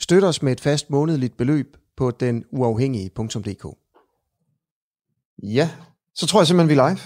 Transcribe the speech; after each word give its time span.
Støt 0.00 0.24
os 0.24 0.42
med 0.42 0.52
et 0.52 0.60
fast 0.60 0.90
månedligt 0.90 1.36
beløb 1.36 1.76
på 1.96 2.10
den 2.10 2.44
uafhængige.dk. 2.50 3.66
Ja, 5.42 5.70
så 6.14 6.26
tror 6.26 6.40
jeg 6.40 6.46
simpelthen, 6.46 6.68
vi 6.68 6.80
er 6.80 6.88
live. 6.88 7.00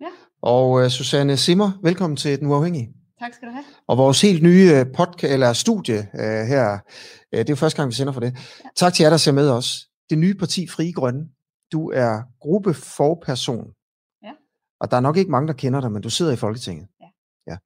Ja. 0.00 0.06
Og 0.42 0.70
uh, 0.70 0.88
Susanne 0.88 1.36
Simmer, 1.36 1.70
velkommen 1.82 2.16
til 2.16 2.40
Den 2.40 2.46
Uafhængige. 2.46 2.94
Tak 3.18 3.34
skal 3.34 3.48
du 3.48 3.52
have. 3.52 3.64
Og 3.86 3.98
vores 3.98 4.22
helt 4.22 4.42
nye 4.42 4.70
uh, 4.80 4.92
podcast, 4.96 5.32
eller 5.32 5.52
studie 5.52 5.98
uh, 5.98 6.20
her, 6.20 6.72
uh, 7.32 7.38
det 7.38 7.48
er 7.48 7.52
jo 7.52 7.56
første 7.56 7.76
gang, 7.76 7.88
vi 7.88 7.94
sender 7.94 8.12
for 8.12 8.20
det. 8.20 8.32
Ja. 8.64 8.68
Tak 8.76 8.94
til 8.94 9.02
jer, 9.02 9.10
der 9.10 9.16
ser 9.16 9.32
med 9.32 9.50
os. 9.50 9.88
Det 10.10 10.18
nye 10.18 10.34
parti 10.34 10.66
Frie 10.66 10.92
Grønne. 10.92 11.28
Du 11.72 11.90
er 11.90 12.22
gruppeforperson. 12.40 13.66
Ja. 14.22 14.32
Og 14.80 14.90
der 14.90 14.96
er 14.96 15.00
nok 15.00 15.16
ikke 15.16 15.30
mange, 15.30 15.48
der 15.48 15.54
kender 15.54 15.80
dig, 15.80 15.92
men 15.92 16.02
du 16.02 16.10
sidder 16.10 16.32
i 16.32 16.36
Folketinget. 16.36 16.88
Ja. 17.00 17.06
ja. 17.46 17.56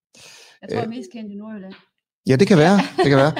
Jeg 0.62 0.68
tror, 0.68 0.76
jeg 0.76 0.84
er 0.84 0.88
mest 0.88 1.10
kendt 1.12 1.32
i 1.32 1.34
Nordjylland. 1.34 1.74
Ja, 2.26 2.36
det 2.36 2.48
kan 2.48 2.58
være. 2.58 2.76
Det 2.96 3.06
kan 3.06 3.16
være. 3.16 3.32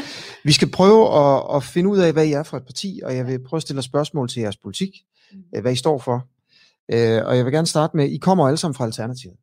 Vi 0.45 0.52
skal 0.52 0.70
prøve 0.70 1.19
at, 1.19 1.57
at 1.57 1.65
finde 1.65 1.91
ud 1.91 1.98
af, 1.98 2.12
hvad 2.12 2.27
I 2.27 2.33
er 2.33 2.43
for 2.43 2.57
et 2.57 2.65
parti, 2.65 3.01
og 3.05 3.16
jeg 3.16 3.27
vil 3.27 3.45
prøve 3.45 3.59
at 3.59 3.62
stille 3.62 3.83
spørgsmål 3.83 4.29
til 4.29 4.41
jeres 4.41 4.57
politik, 4.57 4.91
mm. 5.33 5.61
hvad 5.61 5.73
I 5.73 5.77
står 5.77 5.98
for. 5.98 6.27
Og 7.27 7.37
jeg 7.37 7.45
vil 7.45 7.52
gerne 7.52 7.66
starte 7.66 7.96
med, 7.96 8.09
I 8.09 8.16
kommer 8.16 8.46
alle 8.46 8.57
sammen 8.57 8.74
fra 8.74 8.85
Alternativet. 8.85 9.37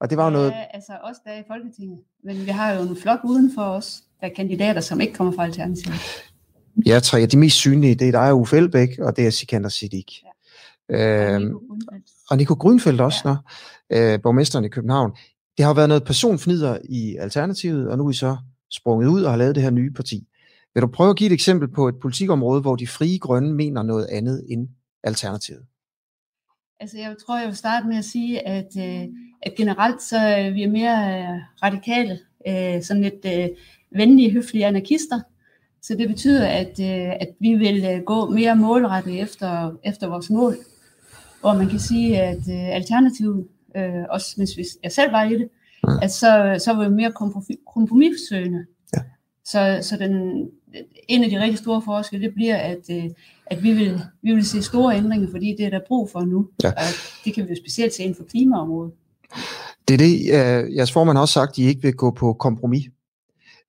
Og 0.00 0.10
det 0.10 0.18
var 0.18 0.24
jo 0.24 0.30
ja, 0.30 0.36
noget... 0.36 0.52
altså 0.70 0.92
også 1.02 1.20
der 1.24 1.32
i 1.32 1.42
Folketinget. 1.48 1.98
Men 2.24 2.46
vi 2.46 2.50
har 2.50 2.72
jo 2.72 2.82
en 2.82 2.96
flok 2.96 3.20
uden 3.24 3.54
for 3.54 3.62
os, 3.62 4.02
der 4.20 4.26
er 4.26 4.30
kandidater, 4.36 4.80
som 4.80 5.00
ikke 5.00 5.14
kommer 5.14 5.32
fra 5.32 5.44
Alternativet. 5.44 5.96
Ja, 6.86 7.00
tre 7.00 7.20
af 7.20 7.28
de 7.28 7.36
mest 7.38 7.56
synlige, 7.56 7.94
det 7.94 8.08
er 8.08 8.12
dig, 8.12 8.34
Uffe 8.34 8.56
Elbæk, 8.56 8.98
og 8.98 9.16
det 9.16 9.26
er 9.26 9.30
Sikander 9.30 9.68
Siddiq. 9.68 10.12
Ja. 10.90 11.34
Øhm, 11.34 11.54
og 12.30 12.36
Nico 12.36 12.54
Grønfeldt 12.54 13.00
også, 13.00 13.18
ja. 13.24 13.28
når, 13.30 14.12
øh, 14.12 14.22
borgmesteren 14.22 14.64
i 14.64 14.68
København. 14.68 15.10
Det 15.56 15.64
har 15.64 15.70
jo 15.70 15.74
været 15.74 15.88
noget 15.88 16.04
personfnider 16.04 16.78
i 16.88 17.16
Alternativet, 17.16 17.88
og 17.88 17.98
nu 17.98 18.06
er 18.06 18.10
I 18.10 18.14
så 18.14 18.36
sprunget 18.70 19.08
ud 19.08 19.22
og 19.22 19.30
har 19.30 19.38
lavet 19.38 19.54
det 19.54 19.62
her 19.62 19.70
nye 19.70 19.90
parti. 19.90 20.26
Vil 20.74 20.82
du 20.82 20.86
prøve 20.86 21.10
at 21.10 21.16
give 21.16 21.26
et 21.26 21.32
eksempel 21.32 21.68
på 21.68 21.88
et 21.88 21.94
politikområde, 22.02 22.60
hvor 22.60 22.76
de 22.76 22.86
frie 22.86 23.18
grønne 23.18 23.54
mener 23.54 23.82
noget 23.82 24.06
andet 24.06 24.44
end 24.48 24.68
Alternativet? 25.04 25.66
Altså 26.80 26.98
jeg 26.98 27.16
tror, 27.26 27.38
jeg 27.38 27.46
vil 27.46 27.56
starte 27.56 27.88
med 27.88 27.96
at 27.96 28.04
sige, 28.04 28.48
at, 28.48 28.76
øh, 28.78 29.08
at 29.42 29.54
generelt 29.56 30.02
så 30.02 30.18
er 30.18 30.50
vi 30.50 30.66
mere 30.66 31.20
øh, 31.20 31.40
radikale, 31.62 32.18
øh, 32.48 32.82
sådan 32.82 33.02
lidt 33.02 33.24
øh, 33.24 33.48
venlige, 33.90 34.32
høflige 34.32 34.66
anarkister. 34.66 35.20
Så 35.82 35.94
det 35.94 36.08
betyder, 36.08 36.46
at, 36.48 36.80
øh, 36.80 37.12
at 37.20 37.28
vi 37.40 37.54
vil 37.54 37.84
øh, 37.84 38.02
gå 38.02 38.30
mere 38.30 38.56
målrettet 38.56 39.20
efter, 39.20 39.76
efter 39.84 40.08
vores 40.08 40.30
mål. 40.30 40.56
Hvor 41.40 41.54
man 41.54 41.68
kan 41.68 41.78
sige, 41.78 42.22
at 42.22 42.38
øh, 42.48 42.74
Alternativet, 42.74 43.46
øh, 43.76 44.04
også 44.10 44.34
mens 44.38 44.56
vi, 44.56 44.64
jeg 44.82 44.92
selv 44.92 45.12
var 45.12 45.24
i 45.24 45.34
det, 45.34 45.48
at 46.02 46.12
så, 46.12 46.60
så 46.64 46.72
var 46.72 46.88
vi 46.88 46.94
mere 46.94 47.12
kompromissøgende. 47.74 48.66
Ja. 48.96 49.02
Så, 49.44 49.78
så 49.88 49.96
den, 49.96 50.12
en 51.08 51.24
af 51.24 51.30
de 51.30 51.42
rigtig 51.42 51.58
store 51.58 51.82
forskelle, 51.82 52.26
det 52.26 52.34
bliver, 52.34 52.56
at, 52.56 52.90
at 53.46 53.62
vi, 53.62 53.72
vil, 53.72 54.00
vi 54.22 54.34
vil 54.34 54.46
se 54.46 54.62
store 54.62 54.96
ændringer, 54.96 55.30
fordi 55.30 55.54
det 55.58 55.66
er 55.66 55.70
der 55.70 55.80
brug 55.88 56.10
for 56.10 56.20
nu. 56.20 56.48
Ja. 56.62 56.68
Og 56.68 56.82
det 57.24 57.34
kan 57.34 57.44
vi 57.44 57.50
jo 57.50 57.56
specielt 57.56 57.94
se 57.94 58.02
inden 58.02 58.16
for 58.16 58.24
klimaområdet. 58.24 58.92
Det 59.88 59.94
er 59.94 59.98
det, 59.98 60.14
uh, 60.66 60.76
jeres 60.76 60.92
formand 60.92 61.16
har 61.16 61.22
også 61.22 61.32
sagt, 61.32 61.50
at 61.50 61.58
I 61.58 61.62
ikke 61.62 61.82
vil 61.82 61.94
gå 61.94 62.10
på 62.10 62.32
kompromis. 62.32 62.86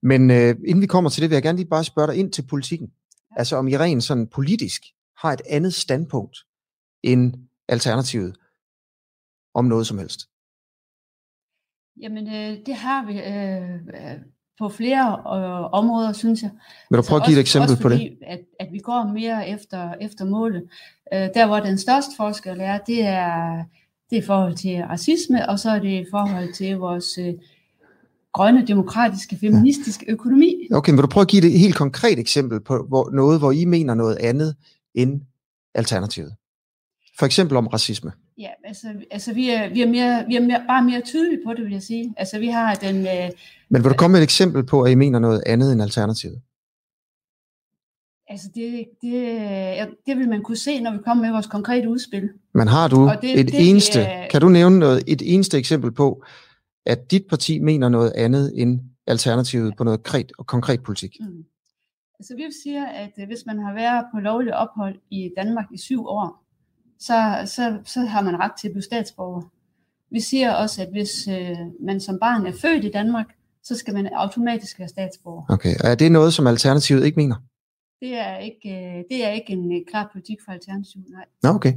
Men 0.04 0.30
uh, 0.30 0.36
inden 0.38 0.82
vi 0.82 0.88
kommer 0.88 1.10
til 1.10 1.22
det, 1.22 1.30
vil 1.30 1.36
jeg 1.36 1.44
gerne 1.44 1.58
lige 1.58 1.70
bare 1.70 1.84
spørge 1.84 2.08
dig 2.08 2.16
ind 2.16 2.32
til 2.32 2.42
politikken. 2.42 2.92
Ja. 3.32 3.40
Altså 3.40 3.56
om 3.56 3.68
I 3.68 3.78
rent 3.78 4.04
sådan 4.04 4.28
politisk 4.28 4.82
har 5.18 5.34
et 5.34 5.42
andet 5.50 5.74
standpunkt 5.74 6.38
end 7.04 7.34
Alternativet 7.70 8.36
om 9.54 9.66
noget 9.66 9.88
som 9.88 9.98
helst. 9.98 10.27
Jamen, 12.02 12.28
øh, 12.28 12.58
det 12.66 12.76
har 12.76 13.06
vi 13.06 13.14
øh, 13.20 14.20
på 14.60 14.70
flere 14.70 15.12
øh, 15.12 15.70
områder, 15.72 16.14
synes 16.14 16.42
jeg. 16.42 16.52
Vil 16.90 16.98
du 16.98 17.04
prøve 17.04 17.16
altså 17.16 17.16
at 17.16 17.26
give 17.26 17.38
et 17.38 17.42
eksempel 17.42 17.72
også 17.72 17.84
på 17.84 17.90
fordi, 17.90 18.04
det? 18.04 18.18
At, 18.28 18.40
at 18.60 18.68
vi 18.72 18.80
går 18.80 19.14
mere 19.14 19.50
efter, 19.50 19.94
efter 20.02 20.26
målet. 20.26 20.64
Øh, 21.14 21.20
der, 21.20 21.48
hvor 21.48 21.60
den 21.60 21.78
største 21.78 22.12
forskel 22.18 22.58
er, 22.60 22.78
det 22.78 23.06
er, 23.06 23.64
det 24.10 24.18
er 24.18 24.22
i 24.22 24.26
forhold 24.26 24.56
til 24.56 24.84
racisme, 24.84 25.50
og 25.50 25.60
så 25.60 25.70
er 25.70 25.80
det 25.80 26.02
i 26.02 26.06
forhold 26.12 26.54
til 26.54 26.78
vores 26.78 27.18
øh, 27.18 27.34
grønne, 28.34 28.68
demokratiske, 28.68 29.38
feministiske 29.38 30.06
økonomi. 30.08 30.68
Okay, 30.72 30.92
men 30.92 30.98
vil 30.98 31.04
du 31.04 31.08
prøve 31.08 31.22
at 31.22 31.28
give 31.28 31.46
et 31.46 31.60
helt 31.60 31.76
konkret 31.76 32.20
eksempel 32.20 32.60
på 32.60 32.86
hvor, 32.88 33.10
noget, 33.10 33.40
hvor 33.40 33.52
I 33.52 33.66
mener 33.66 33.94
noget 33.94 34.18
andet 34.20 34.56
end 34.96 35.22
Alternativet? 35.76 36.36
For 37.20 37.26
eksempel 37.26 37.58
om 37.58 37.68
racisme. 37.68 38.12
Ja, 38.38 38.50
altså, 38.64 38.88
altså 39.12 39.34
vi, 39.34 39.50
er, 39.50 39.70
vi, 39.70 39.82
er 39.82 39.88
mere, 39.88 40.26
vi 40.28 40.36
er 40.36 40.42
mere, 40.42 40.64
bare 40.68 40.84
mere 40.84 41.02
tydelige 41.02 41.42
på 41.46 41.54
det, 41.54 41.64
vil 41.64 41.72
jeg 41.72 41.82
sige. 41.82 42.14
Altså 42.18 42.40
vi 42.40 42.48
har 42.48 42.76
den... 42.76 42.96
Øh, 42.96 43.30
Men 43.70 43.84
vil 43.84 43.92
du 43.92 43.96
komme 43.98 44.12
med 44.12 44.20
et 44.20 44.24
eksempel 44.24 44.66
på, 44.66 44.82
at 44.84 44.92
I 44.92 44.96
mener 44.96 45.20
noget 45.20 45.44
andet 45.46 45.74
end 45.74 45.82
Alternativet? 45.82 46.42
Altså 48.30 48.48
det, 48.56 48.86
det, 49.02 49.96
det 50.08 50.18
vil 50.18 50.30
man 50.30 50.44
kunne 50.44 50.58
se, 50.58 50.82
når 50.82 50.92
vi 50.92 50.98
kommer 51.06 51.24
med 51.24 51.32
vores 51.32 51.48
konkrete 51.48 51.90
udspil. 51.90 52.30
Men 52.54 52.68
har 52.68 52.88
du 52.88 53.10
Og 53.10 53.22
det- 53.22 53.40
et 53.40 53.48
det, 53.48 53.70
eneste, 53.70 54.00
øh, 54.00 54.30
kan 54.32 54.42
du 54.42 54.50
nævne 54.50 54.80
noget, 54.80 55.04
et 55.08 55.22
eneste 55.34 55.58
eksempel 55.58 55.92
på, 55.92 56.24
at 56.86 57.12
dit 57.12 57.26
parti 57.30 57.60
mener 57.60 57.90
noget 57.90 58.12
andet 58.16 58.54
end 58.62 58.80
Alternativet 59.08 59.78
på 59.78 59.84
noget 59.84 60.04
konkret, 60.04 60.32
konkret 60.46 60.84
politik? 60.84 61.18
Mm. 61.20 61.44
Altså 62.20 62.36
vi 62.36 62.44
siger, 62.64 62.86
at 62.86 63.12
øh, 63.20 63.28
hvis 63.28 63.46
man 63.46 63.60
har 63.60 63.74
været 63.74 64.06
på 64.14 64.20
lovlig 64.20 64.56
ophold 64.56 64.96
i 65.12 65.32
Danmark 65.38 65.66
i 65.74 65.78
syv 65.78 66.06
år, 66.06 66.47
så, 67.00 67.42
så, 67.46 67.78
så 67.86 68.00
har 68.00 68.22
man 68.22 68.40
ret 68.40 68.52
til 68.60 68.68
at 68.68 68.72
blive 68.72 68.84
statsborger. 68.84 69.42
Vi 70.12 70.20
siger 70.20 70.54
også, 70.54 70.82
at 70.82 70.88
hvis 70.92 71.28
øh, 71.28 71.58
man 71.86 72.00
som 72.00 72.20
barn 72.20 72.46
er 72.46 72.52
født 72.62 72.86
i 72.86 72.92
Danmark, 72.92 73.26
så 73.64 73.76
skal 73.76 73.94
man 73.94 74.10
automatisk 74.16 74.80
være 74.80 74.88
statsborger. 74.88 75.44
Okay, 75.50 75.76
og 75.84 75.90
er 75.90 75.96
det 75.96 76.12
noget, 76.12 76.34
som 76.34 76.48
Alternativet 76.48 77.06
ikke 77.06 77.20
mener? 77.20 77.36
Det 78.02 78.14
er 78.14 78.38
ikke, 78.38 78.70
øh, 78.70 79.04
det 79.12 79.26
er 79.26 79.30
ikke 79.30 79.54
en 79.54 79.72
øh, 79.72 79.82
klar 79.90 80.10
politik 80.12 80.38
for 80.46 80.52
Alternativet, 80.52 81.06
nej. 81.10 81.26
Nå, 81.44 81.50
okay. 81.50 81.74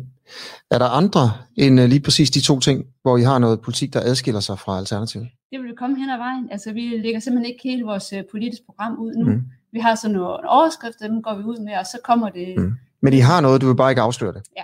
Er 0.70 0.78
der 0.78 0.86
andre 0.86 1.32
end 1.56 1.80
øh, 1.80 1.88
lige 1.88 2.00
præcis 2.00 2.30
de 2.30 2.40
to 2.40 2.60
ting, 2.60 2.86
hvor 3.02 3.16
I 3.16 3.22
har 3.22 3.38
noget 3.38 3.60
politik, 3.60 3.92
der 3.92 4.00
adskiller 4.00 4.40
sig 4.40 4.58
fra 4.58 4.78
Alternativet? 4.78 5.28
Det 5.50 5.60
vil 5.62 5.76
komme 5.76 5.98
hen 5.98 6.10
ad 6.10 6.18
vejen. 6.18 6.48
Altså 6.50 6.72
vi 6.72 6.80
lægger 6.80 7.20
simpelthen 7.20 7.52
ikke 7.52 7.68
hele 7.68 7.84
vores 7.84 8.12
øh, 8.12 8.22
politiske 8.30 8.64
program 8.66 8.98
ud 8.98 9.12
nu. 9.14 9.24
Mm. 9.24 9.42
Vi 9.72 9.78
har 9.78 9.94
sådan 9.94 10.16
nogle 10.16 10.50
overskrifter, 10.50 11.08
dem 11.08 11.22
går 11.22 11.34
vi 11.36 11.42
ud 11.42 11.58
med, 11.64 11.72
og 11.78 11.86
så 11.86 11.98
kommer 12.04 12.28
det... 12.28 12.54
Mm. 12.56 12.72
Men 13.02 13.12
I 13.12 13.18
har 13.18 13.40
noget, 13.40 13.60
du 13.60 13.66
vil 13.66 13.76
bare 13.76 13.90
ikke 13.90 14.02
afsløre 14.02 14.32
det? 14.32 14.42
Ja. 14.56 14.62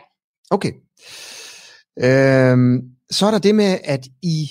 Okay. 0.51 0.73
Øhm, 1.99 2.91
så 3.11 3.27
er 3.27 3.31
der 3.31 3.39
det 3.39 3.55
med, 3.55 3.79
at 3.85 4.09
I 4.23 4.51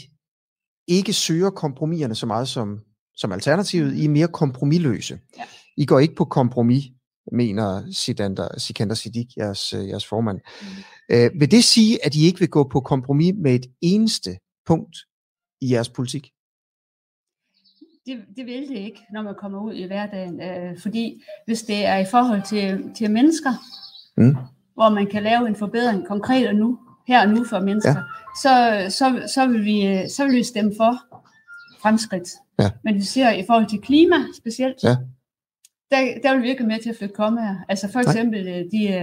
ikke 0.87 1.13
søger 1.13 1.49
kompromiserne 1.49 2.15
så 2.15 2.25
meget 2.25 2.47
som, 2.47 2.79
som 3.15 3.31
alternativet. 3.31 3.95
I 3.95 4.05
er 4.05 4.09
mere 4.09 4.27
kompromisløse. 4.27 5.19
Ja. 5.37 5.43
I 5.77 5.85
går 5.85 5.99
ikke 5.99 6.15
på 6.15 6.25
kompromis, 6.25 6.85
mener 7.31 7.91
Sikander, 7.91 8.59
Sikander 8.59 8.95
Siddiq, 8.95 9.27
jeres, 9.37 9.73
jeres 9.73 10.05
formand. 10.05 10.39
Mm. 10.61 11.15
Øh, 11.15 11.31
vil 11.39 11.51
det 11.51 11.63
sige, 11.63 12.05
at 12.05 12.15
I 12.15 12.25
ikke 12.25 12.39
vil 12.39 12.49
gå 12.49 12.63
på 12.63 12.79
kompromis 12.79 13.33
med 13.37 13.55
et 13.55 13.65
eneste 13.81 14.37
punkt 14.65 14.97
i 15.61 15.71
jeres 15.73 15.89
politik? 15.89 16.31
Det, 18.05 18.17
det 18.35 18.45
vil 18.45 18.67
det 18.69 18.77
ikke, 18.77 18.99
når 19.13 19.21
man 19.21 19.35
kommer 19.39 19.61
ud 19.61 19.73
i 19.73 19.83
hverdagen. 19.83 20.41
Øh, 20.41 20.79
fordi 20.79 21.23
hvis 21.45 21.61
det 21.61 21.85
er 21.85 21.97
i 21.97 22.05
forhold 22.11 22.41
til, 22.49 22.95
til 22.95 23.11
mennesker, 23.11 23.53
Mm. 24.17 24.35
Hvor 24.75 24.89
man 24.89 25.07
kan 25.07 25.23
lave 25.23 25.47
en 25.47 25.55
forbedring 25.55 26.07
konkret 26.07 26.47
og 26.47 26.55
nu, 26.55 26.79
her 27.07 27.21
og 27.27 27.29
nu 27.33 27.43
for 27.43 27.59
mennesker, 27.59 27.91
Ja. 27.95 28.01
så, 28.41 28.85
så, 28.97 29.31
så, 29.33 29.47
vil 29.47 29.65
vi, 29.65 29.85
øh, 29.87 30.09
så 30.09 30.25
vil 30.25 30.35
vi 30.35 30.43
stemme 30.43 30.73
for 30.77 30.93
fremskridt. 31.81 32.29
Ja. 32.59 32.69
Men 32.83 32.95
vi 32.95 33.01
ser 33.01 33.31
i 33.31 33.43
forhold 33.47 33.69
til 33.69 33.79
klima 33.81 34.15
specielt, 34.37 34.83
Ja. 34.83 34.95
der, 35.91 35.97
der 36.23 36.33
vil 36.33 36.43
vi 36.43 36.49
ikke 36.49 36.63
med 36.63 36.79
til 36.83 36.89
at 36.89 36.95
flytte 36.97 37.15
kommaer. 37.15 37.55
Altså 37.69 37.91
for 37.91 37.99
Nej. 38.01 38.11
eksempel 38.11 38.47
øh, 38.47 38.63
de 38.71 38.93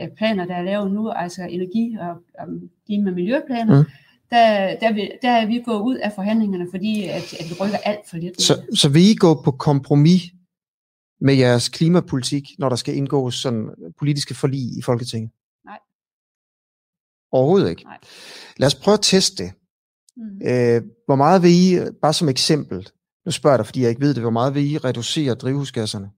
øh, 0.00 0.08
planer, 0.16 0.44
der 0.46 0.54
er 0.54 0.62
lavet 0.62 0.92
nu, 0.92 1.10
altså 1.10 1.42
energi- 1.42 1.96
og, 2.00 2.08
og 2.38 2.46
klima- 2.86 3.10
og 3.10 3.14
miljøplaner, 3.14 3.78
Mm. 3.82 3.84
der, 4.30 4.76
der, 4.80 4.92
vil, 4.92 5.10
der 5.22 5.30
er 5.30 5.46
vi 5.46 5.62
gået 5.64 5.80
ud 5.80 5.96
af 5.96 6.12
forhandlingerne, 6.14 6.66
fordi 6.70 7.04
at, 7.04 7.34
at 7.40 7.46
vi 7.50 7.54
rykker 7.60 7.78
alt 7.84 8.00
for 8.10 8.16
lidt. 8.16 8.42
Så, 8.42 8.54
så 8.74 8.88
vil 8.88 9.02
I 9.02 9.14
gå 9.14 9.42
på 9.44 9.50
kompromis 9.50 10.22
med 11.24 11.34
jeres 11.34 11.68
klimapolitik, 11.68 12.44
når 12.58 12.68
der 12.68 12.76
skal 12.76 12.96
indgås 12.96 13.34
sådan 13.34 13.70
politiske 13.98 14.34
forlig 14.34 14.78
i 14.78 14.82
Folketinget? 14.82 15.30
Nej. 15.64 15.78
Overhovedet 17.32 17.70
ikke. 17.70 17.84
Nej. 17.84 17.98
Lad 18.56 18.66
os 18.66 18.74
prøve 18.74 18.92
at 18.92 19.00
teste 19.02 19.44
det. 19.44 19.52
Mm. 20.16 20.48
Øh, 20.48 20.82
hvor 21.06 21.16
meget 21.16 21.42
vil 21.42 21.50
I, 21.50 21.78
bare 22.02 22.12
som 22.12 22.28
eksempel, 22.28 22.88
nu 23.24 23.30
spørger 23.30 23.54
jeg 23.54 23.58
dig, 23.58 23.66
fordi 23.66 23.80
jeg 23.80 23.88
ikke 23.88 24.00
ved 24.00 24.14
det, 24.14 24.22
hvor 24.22 24.30
meget 24.30 24.54
vil 24.54 24.70
I 24.70 24.78
reducere 24.78 25.34
drivhusgasserne? 25.34 26.10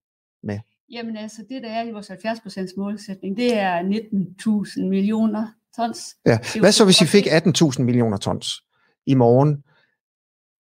Jamen 0.90 1.16
altså, 1.16 1.42
det 1.48 1.62
der 1.62 1.70
er 1.70 1.84
i 1.84 1.92
vores 1.92 2.10
70% 2.10 2.74
målsætning, 2.76 3.36
det 3.36 3.54
er 3.58 3.82
19.000 3.82 4.84
millioner 4.84 5.46
tons. 5.76 6.16
Ja. 6.26 6.38
Hvad 6.60 6.72
så, 6.72 6.84
hvis 6.84 7.00
I 7.00 7.06
fik 7.06 7.26
18.000 7.26 7.82
millioner 7.82 8.16
tons 8.16 8.62
i 9.06 9.14
morgen? 9.14 9.64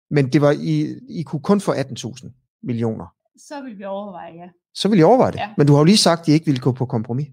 Men 0.10 0.34
det 0.34 0.42
var, 0.42 0.52
I, 0.52 1.00
I 1.10 1.24
kunne 1.24 1.42
kun 1.42 1.62
få 1.62 1.74
18.000 1.74 2.60
millioner. 2.64 3.17
Så 3.38 3.62
vil 3.62 3.78
vi 3.80 3.84
overveje, 3.84 4.34
ja. 4.34 4.50
Så 4.74 4.90
vil 4.90 5.00
I 5.00 5.04
overveje 5.04 5.32
det. 5.32 5.40
Ja. 5.40 5.50
Men 5.58 5.68
du 5.68 5.74
har 5.74 5.80
jo 5.80 5.86
lige 5.86 5.98
sagt, 5.98 6.22
at 6.22 6.28
I 6.28 6.32
ikke 6.32 6.46
ville 6.46 6.62
gå 6.62 6.72
på 6.72 6.86
kompromis. 6.86 7.28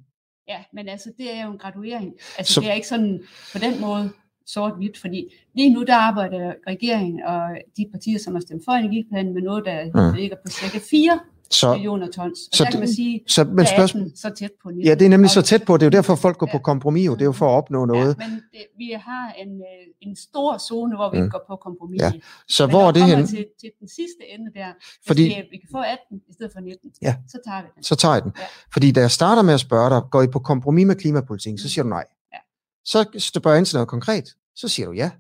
Ja, 0.49 0.59
men 0.73 0.89
altså, 0.89 1.13
det 1.19 1.35
er 1.37 1.45
jo 1.45 1.53
en 1.53 1.59
graduering. 1.59 2.13
Altså, 2.39 2.55
Så- 2.55 2.61
det 2.61 2.71
er 2.71 2.75
ikke 2.75 2.89
sådan 2.89 3.21
på 3.53 3.59
den 3.59 3.81
måde 3.81 4.11
sort-hvidt, 4.47 4.99
fordi 4.99 5.35
lige 5.55 5.73
nu 5.75 5.83
der 5.83 5.95
arbejder 5.97 6.55
regeringen 6.67 7.23
og 7.23 7.59
de 7.77 7.87
partier, 7.93 8.19
som 8.19 8.35
har 8.35 8.41
stemt 8.41 8.63
for 8.65 8.73
energiplanen, 8.73 9.35
med 9.35 9.43
noget, 9.43 9.65
der 9.65 10.11
mm. 10.11 10.17
ligger 10.17 10.37
på 10.45 10.51
cirka 10.51 10.79
4 10.91 11.21
Så, 11.51 11.73
millioner 11.73 12.11
tons. 12.11 12.39
Og 12.53 12.57
så 12.57 12.65
der 12.65 12.71
kan 12.71 12.81
man 12.81 12.89
sige, 12.89 13.21
så, 13.29 13.45
men 13.45 13.67
spørgsmål, 13.67 14.03
den 14.03 14.17
så 14.17 14.31
tæt 14.39 14.51
på 14.63 14.69
19. 14.71 14.87
ja, 14.87 14.95
det 14.95 15.05
er 15.05 15.09
nemlig 15.09 15.31
så 15.31 15.43
tæt 15.43 15.65
på. 15.65 15.77
Det 15.77 15.83
er 15.83 15.87
jo 15.87 15.91
derfor, 15.91 16.15
folk 16.15 16.39
går 16.39 16.47
Ja. 16.47 16.53
på 16.59 16.63
kompromis. 16.63 17.07
Jo. 17.07 17.13
Det 17.15 17.21
er 17.21 17.25
jo 17.25 17.33
for 17.33 17.47
at 17.47 17.51
opnå 17.57 17.85
noget. 17.85 18.17
Ja, 18.21 18.29
men 18.29 18.43
det, 18.53 18.67
vi 18.79 18.91
har 19.01 19.33
en, 19.33 19.49
øh, 19.61 19.87
en 20.01 20.17
stor 20.17 20.59
zone, 20.59 20.97
hvor 20.97 21.11
vi 21.11 21.17
Mm. 21.19 21.25
ikke 21.25 21.31
går 21.33 21.45
på 21.49 21.57
kompromis. 21.57 22.01
Ja. 22.03 22.13
Så 22.49 22.67
Men 22.67 22.71
hvor 22.77 22.89
er 22.89 22.93
det 22.93 23.03
henne? 23.03 23.27
Til, 23.27 23.47
til 23.61 23.71
den 23.81 23.89
sidste 23.89 24.23
ende 24.35 24.51
der, 24.55 24.67
hvis 24.67 25.07
Fordi- 25.07 25.23
vi, 25.23 25.35
vi 25.51 25.57
kan 25.57 25.69
få 25.73 25.79
18 25.79 26.21
i 26.29 26.33
stedet 26.33 26.53
for 26.53 26.61
19, 26.61 26.91
Ja. 27.03 27.17
så 27.29 27.39
tager 27.47 27.63
vi 27.63 27.69
den. 27.75 27.83
så 27.83 27.95
tager 27.97 28.15
jeg 28.15 28.23
den. 28.23 28.33
Ja. 28.39 28.45
Fordi 28.73 28.93
da 28.93 29.01
jeg 29.01 29.11
starter 29.11 29.43
med 29.43 29.55
at 29.55 29.61
spørge 29.61 29.91
dig, 29.91 30.03
går 30.11 30.23
I 30.23 30.27
på 30.27 30.39
kompromis 30.39 30.87
med 30.87 30.95
klimapolitikken, 30.97 31.59
så 31.59 31.69
siger 31.69 31.83
du 31.83 31.89
nej. 31.89 32.05
Ja. 32.33 32.39
Så 32.85 33.05
spørger 33.19 33.55
jeg 33.55 33.59
ind 33.59 33.67
til 33.67 33.77
noget 33.77 33.89
konkret, 33.89 34.25
så 34.57 34.69
siger 34.69 34.87
du 34.87 34.93
ja. 34.93 35.11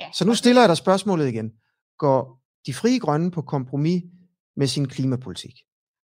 Ja. 0.00 0.06
Så 0.14 0.24
nu 0.24 0.34
stiller 0.34 0.62
jeg 0.62 0.68
dig 0.68 0.76
spørgsmålet 0.76 1.28
igen. 1.28 1.50
Går 1.98 2.38
de 2.66 2.74
frie 2.74 2.98
grønne 2.98 3.30
på 3.30 3.42
kompromis 3.42 4.02
med 4.56 4.66
sin 4.66 4.88
klimapolitik? 4.88 5.54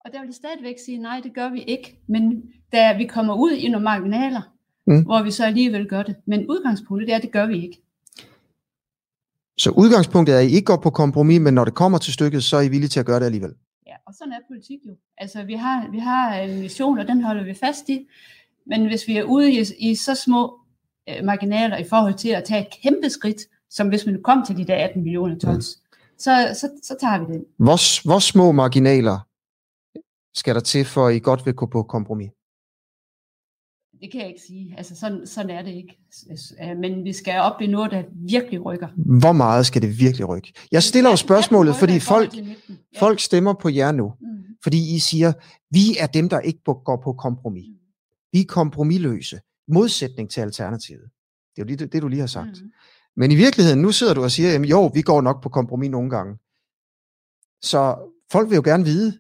Og 0.06 0.12
der 0.14 0.20
vil 0.20 0.28
jeg 0.28 0.36
stadigvæk 0.36 0.76
sige, 0.86 0.98
nej, 0.98 1.20
det 1.24 1.34
gør 1.34 1.50
vi 1.50 1.62
ikke. 1.64 2.00
Men 2.08 2.44
da 2.72 2.98
vi 2.98 3.06
kommer 3.06 3.34
ud 3.36 3.52
i 3.52 3.70
nogle 3.70 3.84
marginaler, 3.84 4.42
Mm. 4.88 5.04
hvor 5.04 5.24
vi 5.24 5.32
så 5.32 5.46
alligevel 5.46 5.88
gør 5.90 6.04
det. 6.04 6.16
Men 6.28 6.48
udgangspunktet 6.50 7.14
er, 7.14 7.20
det 7.20 7.32
gør 7.32 7.46
vi 7.46 7.64
ikke. 7.64 7.82
Så 9.58 9.70
udgangspunktet 9.72 10.36
er, 10.36 10.40
at 10.40 10.46
I 10.46 10.50
ikke 10.56 10.66
går 10.66 10.78
på 10.78 10.90
kompromis, 10.90 11.40
men 11.40 11.54
når 11.54 11.66
det 11.66 11.74
kommer 11.74 11.98
til 11.98 12.14
stykket, 12.14 12.44
så 12.44 12.58
er 12.58 12.62
I 12.62 12.68
villige 12.70 12.90
til 12.90 13.00
at 13.00 13.06
gøre 13.06 13.20
det 13.20 13.26
alligevel. 13.26 13.54
Ja, 13.88 13.96
og 14.08 14.14
sådan 14.14 14.34
er 14.34 14.38
politik 14.48 14.80
jo. 14.88 14.96
Altså, 15.18 15.44
vi 15.44 15.54
har, 15.54 15.92
vi 15.92 16.00
har 16.00 16.36
en 16.40 16.60
mission, 16.60 17.00
og 17.00 17.08
den 17.08 17.22
holder 17.24 17.44
vi 17.44 17.54
fast 17.54 17.90
i. 17.90 18.08
Men 18.66 18.86
hvis 18.88 19.08
vi 19.08 19.18
er 19.18 19.24
ude 19.24 19.52
i, 19.54 19.64
i 19.80 19.96
så 19.96 20.16
små 20.16 20.60
øh, 21.10 21.26
marginaler 21.26 21.78
i 21.78 21.84
forhold 21.84 22.14
til 22.14 22.30
at 22.30 22.44
tage 22.44 22.62
et 22.62 22.68
kæmpe 22.84 23.10
skridt, 23.10 23.42
som 23.70 23.88
hvis 23.88 24.06
man 24.06 24.24
kom 24.24 24.46
til 24.46 24.58
de 24.58 24.66
der 24.66 24.76
18 24.76 25.04
millioner 25.04 25.40
tons, 25.40 25.80
mm. 25.82 25.85
Så, 26.18 26.58
så, 26.62 26.70
så 26.84 26.96
tager 27.02 27.26
vi 27.26 27.34
den. 27.34 27.46
Hvor, 27.58 28.08
hvor 28.08 28.20
små 28.20 28.52
marginaler 28.52 29.20
skal 30.34 30.56
der 30.56 30.62
til, 30.62 30.86
for 30.86 31.08
at 31.08 31.16
I 31.16 31.20
godt 31.20 31.46
vil 31.46 31.54
gå 31.54 31.66
på 31.66 31.84
kompromis? 31.84 32.32
Det 34.02 34.12
kan 34.12 34.22
jeg 34.22 34.30
ikke 34.30 34.42
sige. 34.48 34.74
Altså, 34.78 34.96
sådan, 34.96 35.28
sådan 35.28 35.50
er 35.50 35.62
det 35.62 35.72
ikke. 35.72 35.98
Øh, 36.62 36.78
Men 36.78 37.04
vi 37.04 37.14
skal 37.14 37.40
op 37.40 37.62
i 37.62 37.68
noget, 37.68 37.92
der 37.92 38.04
virkelig 38.12 38.66
rykker. 38.66 38.88
Hvor 39.20 39.32
meget 39.32 39.66
skal 39.66 39.82
det 39.82 40.00
virkelig 40.00 40.30
rykke? 40.30 40.54
Jeg 40.72 40.84
stiller 40.84 41.10
jo 41.10 41.16
spørgsmålet, 41.16 41.76
fordi 41.76 42.00
folk, 42.00 42.32
til 42.32 42.44
19. 42.44 42.80
Ja. 42.94 43.00
folk 43.00 43.20
stemmer 43.20 43.54
på 43.54 43.70
jer 43.70 43.92
nu. 43.92 44.14
Mm. 44.22 44.28
Fordi 44.64 44.96
I 44.96 45.00
siger, 45.00 45.34
vi 45.72 45.98
er 46.00 46.08
dem, 46.08 46.30
der 46.30 46.40
ikke 46.40 46.60
går 46.64 47.02
på 47.04 47.14
kompromis. 47.14 47.66
Mm. 47.68 47.76
Vi 48.34 48.40
er 48.40 48.46
kompromisløse. 48.48 49.40
Modsætning 49.68 50.30
til 50.30 50.42
alternativet. 50.42 51.10
Det 51.56 51.62
er 51.62 51.66
jo 51.66 51.66
lige 51.66 51.78
det, 51.78 51.94
det, 51.94 52.02
du 52.02 52.08
lige 52.08 52.20
har 52.20 52.28
sagt. 52.28 52.62
Mm. 52.62 52.72
Men 53.16 53.32
i 53.32 53.36
virkeligheden, 53.36 53.82
nu 53.82 53.92
sidder 53.92 54.14
du 54.14 54.24
og 54.24 54.32
siger, 54.32 54.52
jamen, 54.52 54.70
jo, 54.70 54.88
vi 54.94 55.02
går 55.02 55.22
nok 55.22 55.44
på 55.44 55.50
kompromis 55.50 55.90
nogle 55.90 56.10
gange. 56.10 56.38
Så 57.62 58.10
folk 58.32 58.50
vil 58.50 58.56
jo 58.56 58.62
gerne 58.66 58.84
vide, 58.84 59.20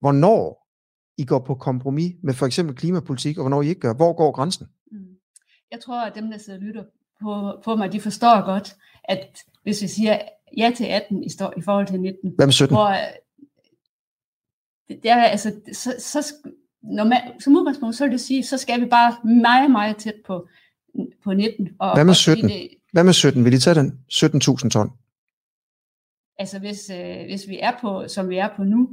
hvornår 0.00 0.68
I 1.16 1.24
går 1.24 1.38
på 1.38 1.54
kompromis 1.54 2.14
med 2.22 2.34
for 2.34 2.46
eksempel 2.46 2.76
klimapolitik, 2.76 3.38
og 3.38 3.42
hvornår 3.42 3.62
I 3.62 3.68
ikke 3.68 3.80
gør. 3.80 3.94
Hvor 3.94 4.12
går 4.12 4.32
grænsen? 4.32 4.66
Mm. 4.92 4.98
Jeg 5.70 5.80
tror, 5.80 6.00
at 6.06 6.14
dem, 6.14 6.30
der 6.30 6.38
sidder 6.38 6.58
og 6.58 6.62
lytter 6.64 6.84
på, 7.22 7.60
på 7.64 7.76
mig, 7.76 7.92
de 7.92 8.00
forstår 8.00 8.44
godt, 8.46 8.76
at 9.04 9.38
hvis 9.62 9.82
vi 9.82 9.86
siger 9.88 10.18
ja 10.56 10.72
til 10.76 10.84
18 10.84 11.22
i, 11.22 11.26
i 11.56 11.62
forhold 11.62 11.86
til 11.86 12.00
19, 12.00 12.32
Hvad 12.36 12.46
med 12.46 12.52
17? 12.52 12.76
hvor 12.76 12.86
øh, 12.88 12.96
det, 14.88 15.10
er 15.10 15.22
altså, 15.22 15.60
så, 15.72 15.94
så 15.98 16.18
sk- 16.18 16.80
normalt, 16.82 17.42
som 17.42 17.56
udgangspunkt, 17.56 17.96
så 17.96 18.04
vil 18.04 18.12
det 18.12 18.20
sige, 18.20 18.42
så 18.44 18.58
skal 18.58 18.80
vi 18.80 18.86
bare 18.86 19.16
meget, 19.24 19.70
meget 19.70 19.96
tæt 19.96 20.14
på, 20.26 20.48
på 21.24 21.32
19. 21.32 21.68
Og, 21.78 21.94
Hvad 21.94 22.04
med 22.04 22.10
og 22.12 22.16
fordi 22.24 22.40
17? 22.40 22.50
Det, 22.50 22.68
Hvad 22.92 23.04
med 23.04 23.12
17? 23.12 23.44
Vil 23.44 23.54
I 23.54 23.58
tage 23.58 23.74
den? 23.74 24.04
17.000 24.12 24.68
ton. 24.68 24.90
altså 26.38 26.58
hvis, 26.58 26.90
øh, 26.90 27.24
hvis 27.28 27.48
vi 27.48 27.58
er 27.58 27.72
på, 27.80 28.04
som 28.08 28.28
vi 28.28 28.36
er 28.38 28.48
på 28.56 28.64
nu, 28.64 28.88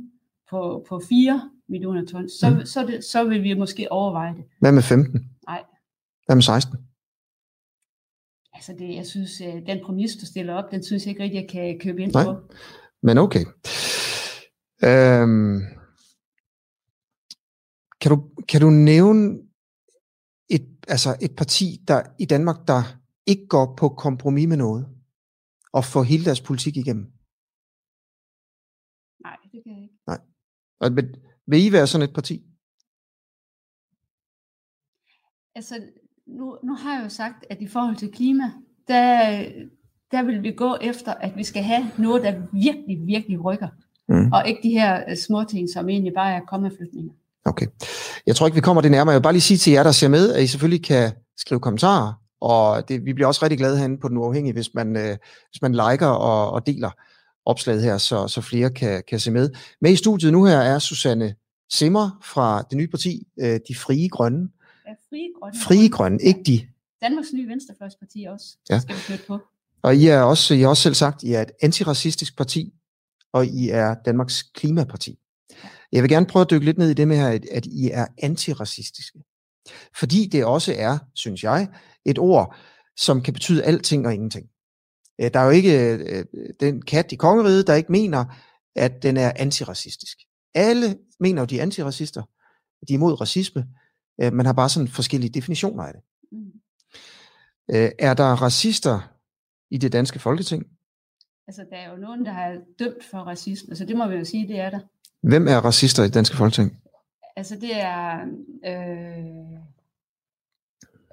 på, 0.49 0.85
på 0.89 1.01
4 1.09 1.51
millioner 1.69 2.05
tons, 2.05 2.31
så, 2.31 2.49
Mm. 2.49 2.55
mm. 2.55 2.65
så, 2.65 2.85
det, 2.85 3.03
så 3.03 3.23
vil 3.23 3.43
vi 3.43 3.53
måske 3.53 3.91
overveje 3.91 4.33
det. 4.35 4.43
Hvad 4.59 4.71
med 4.71 4.81
15? 4.83 5.29
Nej. 5.47 5.63
Hvad 6.25 6.35
med 6.35 6.43
16? 6.43 6.77
Altså 8.53 8.73
det, 8.79 8.95
jeg 8.95 9.05
synes, 9.05 9.41
øh, 9.41 9.53
den 9.67 9.85
præmis, 9.85 10.11
du 10.15 10.25
stiller 10.25 10.53
op, 10.53 10.71
den 10.71 10.83
synes 10.83 11.03
jeg 11.05 11.09
ikke 11.11 11.23
rigtig, 11.23 11.37
jeg 11.41 11.49
kan 11.49 11.79
købe 11.79 12.01
ind 12.03 12.11
Nej. 12.13 12.23
på. 12.23 12.41
Men 13.03 13.17
okay. 13.17 13.45
Øhm, 14.83 15.61
kan, 18.01 18.11
du, 18.11 18.29
kan 18.49 18.61
du 18.61 18.69
nævne 18.69 19.39
et, 20.49 20.67
altså 20.87 21.17
et 21.21 21.35
parti 21.35 21.81
der 21.87 22.01
i 22.19 22.25
Danmark, 22.25 22.55
der 22.67 22.81
ikke 23.27 23.47
går 23.47 23.75
på 23.77 23.89
kompromis 23.89 24.47
med 24.47 24.57
noget, 24.57 24.87
og 25.73 25.85
får 25.85 26.03
hele 26.03 26.25
deres 26.25 26.41
politik 26.41 26.77
igennem? 26.77 27.05
Nej, 29.23 29.37
det 29.43 29.63
kan 29.63 29.71
jeg 29.75 29.83
ikke. 29.83 29.95
Og 30.79 30.95
vil, 30.95 31.15
vil 31.47 31.65
I 31.65 31.71
være 31.71 31.87
sådan 31.87 32.09
et 32.09 32.13
parti? 32.13 32.43
Altså, 35.55 35.75
nu, 36.27 36.57
nu 36.63 36.73
har 36.73 36.95
jeg 36.95 37.03
jo 37.03 37.09
sagt, 37.09 37.45
at 37.49 37.61
i 37.61 37.67
forhold 37.67 37.95
til 37.95 38.11
klima, 38.11 38.43
der, 38.87 39.09
der 40.11 40.23
vil 40.23 40.43
vi 40.43 40.51
gå 40.51 40.75
efter, 40.81 41.13
at 41.13 41.35
vi 41.35 41.43
skal 41.43 41.63
have 41.63 41.91
noget, 41.97 42.23
der 42.23 42.41
virkelig, 42.53 43.07
virkelig 43.07 43.45
rykker. 43.45 43.67
Mm. 44.07 44.31
Og 44.31 44.47
ikke 44.47 44.59
de 44.63 44.69
her 44.69 45.03
øh, 45.09 45.17
små 45.17 45.43
ting, 45.43 45.69
som 45.69 45.89
egentlig 45.89 46.13
bare 46.13 46.33
er 46.35 46.41
kommaflytninger. 46.45 47.13
Okay. 47.45 47.67
Jeg 48.27 48.35
tror 48.35 48.47
ikke, 48.47 48.55
vi 48.55 48.61
kommer 48.61 48.81
det 48.81 48.91
nærmere. 48.91 49.13
Jeg 49.13 49.19
vil 49.19 49.23
bare 49.23 49.33
lige 49.33 49.41
sige 49.41 49.57
til 49.57 49.73
jer, 49.73 49.83
der 49.83 49.91
ser 49.91 50.07
med, 50.07 50.33
at 50.33 50.43
I 50.43 50.47
selvfølgelig 50.47 50.85
kan 50.85 51.11
skrive 51.37 51.59
kommentarer, 51.59 52.13
og 52.45 52.87
det, 52.89 53.05
vi 53.05 53.13
bliver 53.13 53.27
også 53.27 53.43
rigtig 53.43 53.57
glade 53.57 53.77
herinde 53.77 53.97
på 54.01 54.07
Den 54.09 54.17
Uafhængige, 54.17 54.53
hvis 54.53 54.73
man, 54.73 54.95
øh, 54.97 55.17
hvis 55.51 55.61
man 55.61 55.71
liker 55.71 56.07
og, 56.07 56.51
og 56.51 56.67
deler 56.67 56.89
opslaget 57.45 57.83
her, 57.83 57.97
så, 57.97 58.27
så 58.27 58.41
flere 58.41 58.69
kan, 58.69 59.03
kan 59.07 59.19
se 59.19 59.31
med. 59.31 59.49
Med 59.81 59.91
i 59.91 59.95
studiet 59.95 60.31
nu 60.31 60.45
her 60.45 60.57
er 60.57 60.79
Susanne 60.79 61.35
Simmer 61.69 62.19
fra 62.23 62.61
det 62.69 62.77
nye 62.77 62.87
parti, 62.87 63.27
øh, 63.39 63.59
De 63.67 63.75
Frie 63.75 64.09
Grønne. 64.09 64.49
Ja, 64.87 64.91
frie 65.09 65.29
grønne. 65.39 65.59
Frie 65.59 65.89
Grønne, 65.89 66.17
ikke 66.21 66.43
de. 66.45 66.67
Danmarks 67.01 67.27
nye 67.33 67.47
venstrefløjsparti 67.47 68.25
også, 68.29 68.45
Ja. 68.69 68.79
skal 68.79 68.95
vi 68.95 69.01
knytte 69.07 69.23
på. 69.27 69.39
Og 69.81 69.95
I 69.95 70.07
er 70.07 70.21
også, 70.21 70.53
I 70.53 70.59
har 70.61 70.67
også 70.67 70.83
selv 70.83 70.95
sagt, 70.95 71.23
I 71.23 71.33
er 71.33 71.41
et 71.41 71.51
antiracistisk 71.61 72.37
parti, 72.37 72.73
og 73.33 73.45
I 73.45 73.69
er 73.69 73.95
Danmarks 74.05 74.43
klimaparti. 74.43 75.19
Jeg 75.91 76.03
vil 76.03 76.09
gerne 76.11 76.25
prøve 76.25 76.41
at 76.41 76.49
dykke 76.51 76.65
lidt 76.65 76.77
ned 76.77 76.89
i 76.89 76.93
det 76.93 77.07
med 77.07 77.17
her, 77.17 77.27
at- 77.27 77.45
at 77.51 77.65
I 77.65 77.89
er 77.93 78.05
antiracistiske. 78.23 79.19
Fordi 79.99 80.29
det 80.31 80.45
også 80.45 80.73
er, 80.77 80.97
synes 81.15 81.43
jeg, 81.43 81.67
et 82.05 82.19
ord, 82.19 82.55
som 82.97 83.21
kan 83.21 83.33
betyde 83.33 83.63
alting 83.63 84.07
og 84.07 84.13
ingenting. 84.13 84.47
Øh, 85.21 85.29
Der 85.33 85.39
er 85.39 85.45
jo 85.45 85.49
ikke 85.51 85.93
øh, 85.93 86.25
den 86.59 86.81
kat 86.81 87.11
i 87.11 87.15
kongeriget, 87.15 87.67
der 87.67 87.73
ikke 87.73 87.91
mener, 87.91 88.25
at 88.75 89.03
den 89.03 89.17
er 89.17 89.31
antiracistisk. 89.35 90.17
Alle 90.55 90.97
mener 91.19 91.41
jo, 91.41 91.45
de 91.45 91.57
er 91.59 91.61
antiracister. 91.61 92.21
De 92.87 92.93
er 92.93 92.97
imod 92.97 93.21
racisme. 93.21 93.65
Øh, 94.21 94.33
Man 94.33 94.45
har 94.45 94.53
bare 94.53 94.69
sådan 94.69 94.87
forskellige 94.87 95.31
definitioner 95.31 95.83
af 95.83 95.93
det. 95.93 96.01
Mm. 96.31 96.51
Er 97.99 98.13
der 98.13 98.25
racister 98.41 98.99
i 99.71 99.77
det 99.77 99.91
danske 99.91 100.19
folketing? 100.19 100.63
Altså, 101.47 101.65
der 101.69 101.77
er 101.77 101.89
jo 101.91 101.97
nogen, 101.97 102.25
der 102.25 102.31
har 102.31 102.57
dømt 102.79 103.03
for 103.11 103.17
racisme, 103.17 103.75
så 103.75 103.85
det 103.85 103.97
må 103.97 104.07
vi 104.07 104.15
jo 104.15 104.25
sige, 104.25 104.47
det 104.47 104.59
er 104.59 104.69
der. 104.69 104.79
Hvem 105.23 105.47
er 105.47 105.57
racister 105.57 106.03
i 106.03 106.05
det 106.05 106.13
danske 106.13 106.37
folketing? 106.37 106.79
Altså, 107.35 107.55
det 107.55 107.75
er... 107.81 108.19
Øh, 108.65 109.53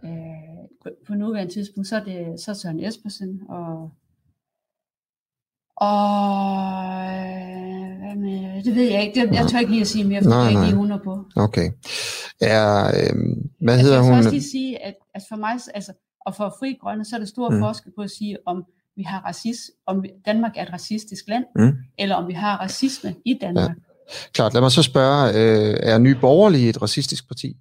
øh, 0.05 0.69
på, 0.83 0.89
på 1.07 1.15
nuværende 1.15 1.53
tidspunkt, 1.53 1.89
så 1.89 1.97
er 1.97 2.05
det 2.05 2.41
så 2.41 2.55
Søren 2.55 2.81
Espersen 2.85 3.41
og... 3.49 3.91
Og... 5.77 5.93
Øh, 7.05 7.99
hvad 7.99 8.17
med, 8.17 8.65
det 8.65 8.75
ved 8.75 8.83
jeg 8.91 9.03
ikke. 9.07 9.21
Det, 9.21 9.35
jeg 9.35 9.47
tør 9.49 9.59
ikke 9.59 9.71
lige 9.71 9.81
at 9.81 9.87
sige 9.87 10.05
mere, 10.05 10.23
for 10.23 10.29
Nej, 10.31 10.39
det 10.39 10.45
er 10.47 10.51
jeg 10.51 10.53
ikke 10.53 10.65
lige 10.65 10.73
100 10.73 11.01
på. 11.05 11.25
Okay. 11.37 11.71
Er, 12.41 12.87
øhm, 12.87 13.51
hvad 13.61 13.75
Altså, 13.75 13.83
hedder 13.85 13.97
jeg 13.97 14.05
skal 14.05 14.15
hun? 14.15 14.19
også 14.19 14.31
lige 14.31 14.43
sige, 14.43 14.83
at, 14.85 14.95
at 15.15 15.23
for 15.29 15.37
mig, 15.37 15.53
altså, 15.75 15.93
og 16.21 16.35
for 16.35 16.55
Fri 16.59 16.79
Grønne, 16.81 17.05
så 17.05 17.17
er 17.17 17.21
der 17.21 17.27
stor 17.27 17.51
Mm. 17.51 17.59
forskel 17.59 17.93
på 17.97 18.03
at 18.03 18.11
sige, 18.11 18.39
om 18.47 18.65
vi 18.97 19.03
har 19.03 19.21
racist, 19.21 19.61
om 19.87 20.03
vi, 20.03 20.11
Danmark 20.27 20.53
er 20.57 20.63
et 20.63 20.73
racistisk 20.73 21.25
land, 21.29 21.45
Mm. 21.57 21.73
eller 21.99 22.15
om 22.17 22.29
vi 22.29 22.33
har 22.33 22.57
racisme 22.57 23.15
i 23.25 23.39
Danmark. 23.41 23.77
Klart, 24.33 24.55
lad 24.55 24.61
mig 24.61 24.73
så 24.73 24.83
spørge, 24.83 25.29
øh, 25.29 25.77
er 25.83 25.99
Nye 25.99 26.17
Borgerlige 26.21 26.69
et 26.69 26.83
racistisk 26.83 27.29
parti? 27.29 27.57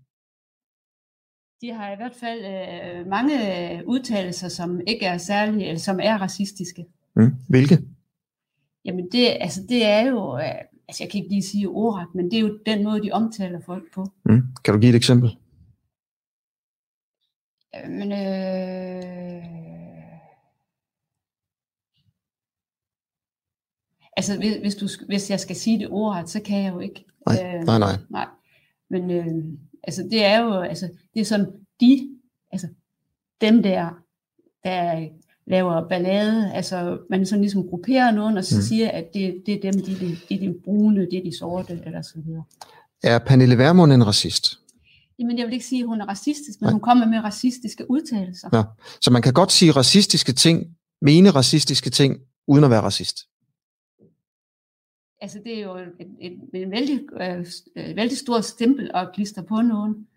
De 1.61 1.73
har 1.73 1.93
i 1.93 1.95
hvert 1.95 2.15
fald 2.19 2.41
øh, 2.45 3.07
mange 3.07 3.35
øh, 3.73 3.81
udtalelser, 3.85 4.49
som 4.49 4.81
ikke 4.87 5.05
er 5.05 5.17
særlige, 5.17 5.67
eller 5.67 5.79
som 5.79 5.99
er 6.03 6.17
racistiske. 6.17 6.85
Mm. 7.15 7.35
Hvilke? 7.49 7.79
Jamen 8.85 9.05
det, 9.11 9.37
altså 9.39 9.61
det 9.69 9.85
er 9.85 10.01
jo, 10.01 10.37
øh, 10.37 10.61
altså 10.87 11.03
jeg 11.03 11.11
kan 11.11 11.17
ikke 11.17 11.29
lige 11.29 11.43
sige 11.43 11.67
ordret, 11.67 12.07
men 12.15 12.31
det 12.31 12.37
er 12.37 12.41
jo 12.41 12.59
den 12.65 12.83
måde, 12.83 13.03
de 13.03 13.11
omtaler 13.11 13.59
folk 13.65 13.83
på. 13.93 14.07
Mm. 14.25 14.41
Kan 14.63 14.73
du 14.73 14.79
give 14.79 14.89
et 14.89 14.95
eksempel? 14.95 15.37
Men, 17.87 18.11
øh... 18.11 19.60
Altså, 24.21 24.37
hvis, 24.37 24.55
hvis, 24.61 24.75
du, 24.75 24.87
hvis 25.07 25.29
jeg 25.29 25.39
skal 25.39 25.55
sige 25.55 25.79
det 25.79 25.87
ordret, 25.89 26.29
så 26.29 26.39
kan 26.45 26.63
jeg 26.63 26.73
jo 26.73 26.79
ikke. 26.79 27.05
Nej, 27.27 27.55
øh, 27.55 27.63
nej, 27.63 27.79
nej. 27.79 27.97
nej. 28.09 28.27
Men 28.89 29.11
øh, 29.11 29.25
altså, 29.83 30.07
det 30.11 30.25
er 30.25 30.39
jo, 30.39 30.59
altså, 30.59 30.89
det 31.13 31.19
er 31.19 31.25
sådan, 31.25 31.47
de, 31.79 32.09
altså, 32.51 32.67
dem 33.41 33.63
der, 33.63 33.89
der 34.63 35.07
laver 35.47 35.87
ballade, 35.87 36.53
altså, 36.53 36.97
man 37.09 37.25
sådan 37.25 37.41
ligesom 37.41 37.67
grupperer 37.67 38.11
nogen, 38.11 38.37
og 38.37 38.45
så 38.45 38.55
mm. 38.55 38.61
siger, 38.61 38.91
at 38.91 39.05
det, 39.13 39.43
det 39.45 39.53
er 39.53 39.71
dem, 39.71 39.81
de, 39.81 39.99
de, 39.99 40.17
de, 40.29 40.39
de 40.39 40.55
brune, 40.63 41.01
det 41.01 41.13
er 41.17 41.23
de 41.23 41.37
sorte, 41.37 41.79
eller 41.85 42.01
så 42.01 42.13
videre. 42.25 42.43
Er 43.03 43.19
Pernille 43.19 43.57
Vermund 43.57 43.93
en 43.93 44.07
racist? 44.07 44.59
Jamen, 45.19 45.37
jeg 45.37 45.45
vil 45.45 45.53
ikke 45.53 45.65
sige, 45.65 45.81
at 45.81 45.87
hun 45.87 46.01
er 46.01 46.05
racistisk, 46.05 46.61
men 46.61 46.65
Nej. 46.65 46.71
hun 46.71 46.81
kommer 46.81 47.05
med 47.07 47.19
racistiske 47.19 47.91
udtalelser. 47.91 48.49
Ja. 48.53 48.63
Så 49.01 49.11
man 49.11 49.21
kan 49.21 49.33
godt 49.33 49.51
sige 49.51 49.71
racistiske 49.71 50.31
ting, 50.31 50.67
mene 51.01 51.29
racistiske 51.29 51.89
ting, 51.89 52.17
uden 52.47 52.63
at 52.63 52.69
være 52.69 52.81
racist. 52.81 53.30
Altså, 55.21 55.39
det 55.43 55.57
er 55.57 55.63
jo 55.63 55.75
et, 55.75 56.07
et, 56.19 56.39
et 56.53 56.71
vældig, 56.71 56.99
øh, 57.75 57.95
vældig 57.95 58.17
stort 58.17 58.45
stempel 58.45 58.91
at 58.93 59.09
klistre 59.13 59.43
på 59.43 59.61
nogen. 59.61 60.07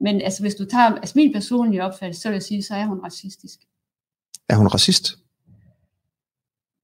Men 0.00 0.22
altså, 0.22 0.42
hvis 0.42 0.54
du 0.54 0.64
tager 0.64 0.84
altså 0.84 1.12
min 1.16 1.32
personlige 1.32 1.84
opfattelse, 1.84 2.22
så 2.22 2.28
vil 2.28 2.34
jeg 2.34 2.42
sige, 2.42 2.62
så 2.62 2.74
er 2.74 2.86
hun 2.86 3.00
racistisk. 3.00 3.58
Er 4.48 4.56
hun 4.56 4.66
racist? 4.66 5.18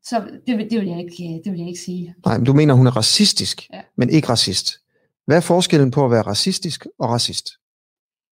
Så 0.02 0.40
det, 0.46 0.70
det, 0.70 0.80
vil 0.80 0.88
jeg 0.88 0.98
ikke, 0.98 1.40
det 1.44 1.52
vil 1.52 1.58
jeg 1.58 1.68
ikke 1.68 1.80
sige. 1.80 2.14
Nej, 2.26 2.38
men 2.38 2.46
du 2.46 2.52
mener, 2.52 2.74
hun 2.74 2.86
er 2.86 2.96
racistisk, 2.96 3.70
ja. 3.72 3.80
men 3.96 4.10
ikke 4.10 4.28
racist. 4.28 4.80
Hvad 5.26 5.36
er 5.36 5.40
forskellen 5.40 5.90
på 5.90 6.04
at 6.04 6.10
være 6.10 6.22
racistisk 6.22 6.86
og 6.98 7.10
racist? 7.10 7.48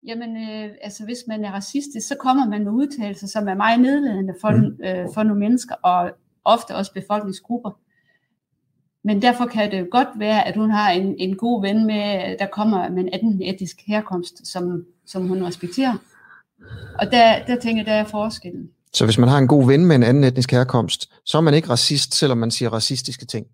Jamen, 0.07 0.37
øh, 0.37 0.71
altså 0.83 1.05
hvis 1.05 1.19
man 1.29 1.45
er 1.45 1.53
racistisk, 1.53 2.09
så 2.09 2.15
kommer 2.21 2.47
man 2.47 2.65
med 2.65 2.73
udtalelser, 2.73 3.27
som 3.27 3.49
er 3.49 3.55
meget 3.55 3.81
nedladende 3.81 4.35
for, 4.41 4.51
mm. 4.51 4.85
øh, 4.85 5.07
for 5.15 5.23
nogle 5.23 5.41
mennesker, 5.41 5.75
og 5.75 6.11
ofte 6.45 6.75
også 6.75 6.93
befolkningsgrupper. 6.93 7.81
Men 9.05 9.23
derfor 9.23 9.47
kan 9.47 9.71
det 9.71 9.81
jo 9.81 9.87
godt 9.91 10.09
være, 10.17 10.47
at 10.47 10.57
hun 10.57 10.71
har 10.71 10.91
en, 10.91 11.15
en 11.19 11.37
god 11.37 11.63
ven 11.63 11.87
med, 11.87 12.39
der 12.39 12.47
kommer 12.47 12.89
med 12.89 13.03
en 13.03 13.09
anden 13.13 13.43
etisk 13.43 13.77
herkomst, 13.87 14.47
som, 14.47 14.85
som 15.07 15.29
hun 15.29 15.45
respekterer. 15.45 15.97
Og 16.99 17.11
der, 17.11 17.47
der 17.47 17.61
tænker 17.61 17.83
jeg, 17.83 17.87
der 17.87 17.93
er 17.93 18.05
forskellen. 18.05 18.71
Så 18.93 19.05
hvis 19.05 19.19
man 19.19 19.29
har 19.29 19.39
en 19.39 19.49
god 19.49 19.67
ven 19.67 19.87
med 19.87 19.97
en 19.97 20.03
anden 20.03 20.25
etnisk 20.25 20.51
herkomst, 20.51 21.13
så 21.25 21.39
er 21.39 21.43
man 21.43 21.55
ikke 21.55 21.69
racist, 21.69 22.15
selvom 22.15 22.39
man 22.39 22.51
siger 22.51 22.71
racistiske 22.71 23.27
ting? 23.27 23.47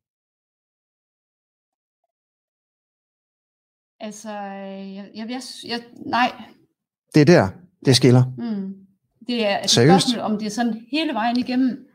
Altså, 4.01 4.31
jeg, 4.31 5.11
jeg, 5.15 5.27
jeg, 5.31 5.43
jeg 5.69 5.83
nej. 6.07 6.33
Det 7.15 7.21
er 7.21 7.25
der, 7.25 7.49
det 7.85 7.97
skiller? 7.97 8.25
Mm. 8.39 8.75
Det 9.27 9.47
er 9.47 9.65
et 9.65 9.71
Seriøst? 9.71 10.09
spørgsmål, 10.09 10.33
om 10.33 10.39
det 10.39 10.47
er 10.47 10.51
sådan 10.51 10.87
hele 10.91 11.15
vejen 11.15 11.37
igennem, 11.37 11.87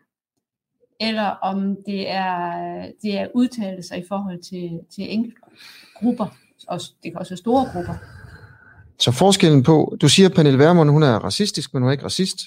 eller 1.00 1.24
om 1.24 1.78
det 1.86 2.10
er, 2.10 2.92
det 3.02 3.18
er 3.18 3.28
udtalelser 3.34 3.96
i 3.96 4.04
forhold 4.08 4.44
til, 4.44 4.80
til 4.96 5.14
enkelte 5.14 5.38
grupper, 5.96 6.38
og 6.68 6.80
det 7.04 7.12
kan 7.12 7.20
også 7.20 7.32
være 7.32 7.38
store 7.38 7.70
grupper. 7.74 7.94
Så 9.00 9.12
forskellen 9.12 9.64
på, 9.64 9.98
du 10.02 10.10
siger, 10.10 10.30
at 10.30 10.36
Pernille 10.36 10.60
Vermund, 10.60 10.90
hun 10.90 11.04
er 11.04 11.16
racistisk, 11.16 11.74
men 11.74 11.84
hun 11.84 11.90
er 11.90 11.92
ikke 11.92 12.06
racist. 12.06 12.40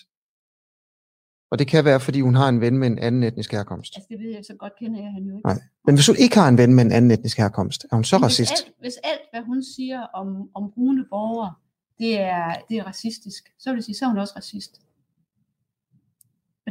Og 1.50 1.58
det 1.58 1.66
kan 1.66 1.84
være, 1.84 2.00
fordi 2.00 2.20
hun 2.20 2.34
har 2.34 2.48
en 2.48 2.60
ven 2.60 2.78
med 2.78 2.86
en 2.86 2.98
anden 2.98 3.22
etnisk 3.22 3.52
herkomst. 3.52 3.92
Altså 3.96 4.08
det 4.10 4.18
ved 4.18 4.30
jeg 4.30 4.44
så 4.44 4.54
godt, 4.54 4.72
kender 4.78 5.00
jeg 5.00 5.12
hende 5.12 5.28
jo 5.28 5.36
ikke. 5.36 5.48
Nej. 5.48 5.58
Men 5.86 5.94
hvis 5.94 6.06
hun 6.06 6.16
ikke 6.16 6.36
har 6.36 6.48
en 6.48 6.58
ven 6.58 6.74
med 6.74 6.84
en 6.84 6.92
anden 6.92 7.10
etnisk 7.10 7.38
herkomst, 7.38 7.86
er 7.92 7.96
hun 7.96 8.04
så 8.04 8.18
hvis 8.18 8.24
racist? 8.24 8.52
Alt, 8.52 8.74
hvis 8.80 8.94
alt, 9.04 9.20
hvad 9.32 9.42
hun 9.42 9.62
siger 9.76 10.02
om, 10.02 10.48
om 10.54 10.72
brune 10.74 11.04
borgere, 11.10 11.54
det 11.98 12.20
er, 12.20 12.54
det 12.68 12.76
er 12.76 12.84
racistisk, 12.84 13.52
så 13.58 13.70
vil 13.70 13.76
jeg 13.76 13.84
sige, 13.84 13.94
så 13.94 14.04
er 14.04 14.08
hun 14.08 14.18
også 14.18 14.34
racist. 14.36 14.80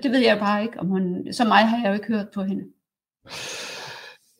Og 0.01 0.03
det 0.03 0.11
ved 0.11 0.19
jeg 0.19 0.39
bare 0.39 0.63
ikke, 0.63 0.79
om 0.79 0.87
hun, 0.87 1.33
så 1.33 1.43
meget 1.43 1.67
har 1.67 1.77
jeg 1.77 1.89
jo 1.89 1.93
ikke 1.93 2.07
hørt 2.07 2.27
på 2.33 2.43
hende. 2.43 2.63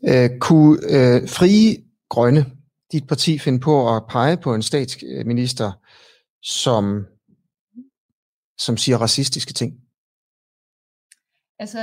Øh, 0.07 0.39
kunne 0.39 0.77
øh, 0.83 1.29
Frie 1.29 1.77
Grønne, 2.09 2.45
dit 2.91 3.07
parti, 3.07 3.39
finde 3.39 3.59
på 3.59 3.95
at 3.95 4.03
pege 4.09 4.37
på 4.37 4.55
en 4.55 4.61
statsminister, 4.61 5.71
som, 6.43 7.05
som 8.57 8.77
siger 8.77 8.97
racistiske 8.97 9.53
ting? 9.53 9.73
Altså, 11.59 11.79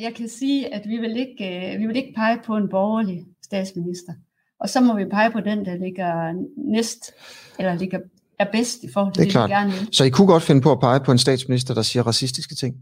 jeg 0.00 0.12
kan 0.16 0.28
sige, 0.28 0.74
at 0.74 0.88
vi 0.88 0.96
vil 0.96 1.16
ikke, 1.16 1.72
øh, 1.74 1.80
vi 1.80 1.86
vil 1.86 1.96
ikke 1.96 2.12
pege 2.16 2.38
på 2.46 2.56
en 2.56 2.68
borgerlig 2.68 3.24
statsminister. 3.44 4.12
Og 4.60 4.68
så 4.68 4.80
må 4.80 4.96
vi 4.96 5.04
pege 5.04 5.30
på 5.30 5.40
den, 5.40 5.64
der 5.64 5.76
ligger 5.76 6.32
næst, 6.56 7.12
eller 7.58 7.74
ligger, 7.74 7.98
er 8.38 8.52
bedst 8.52 8.82
i 8.82 8.92
forhold 8.92 9.14
til 9.14 9.20
det, 9.20 9.26
det, 9.26 9.32
klart. 9.32 9.50
vi 9.50 9.54
gerne 9.54 9.72
vil. 9.72 9.88
Så 9.92 10.04
I 10.04 10.10
kunne 10.10 10.26
godt 10.26 10.42
finde 10.42 10.60
på 10.60 10.72
at 10.72 10.80
pege 10.80 11.00
på 11.00 11.12
en 11.12 11.18
statsminister, 11.18 11.74
der 11.74 11.82
siger 11.82 12.02
racistiske 12.02 12.54
ting? 12.54 12.76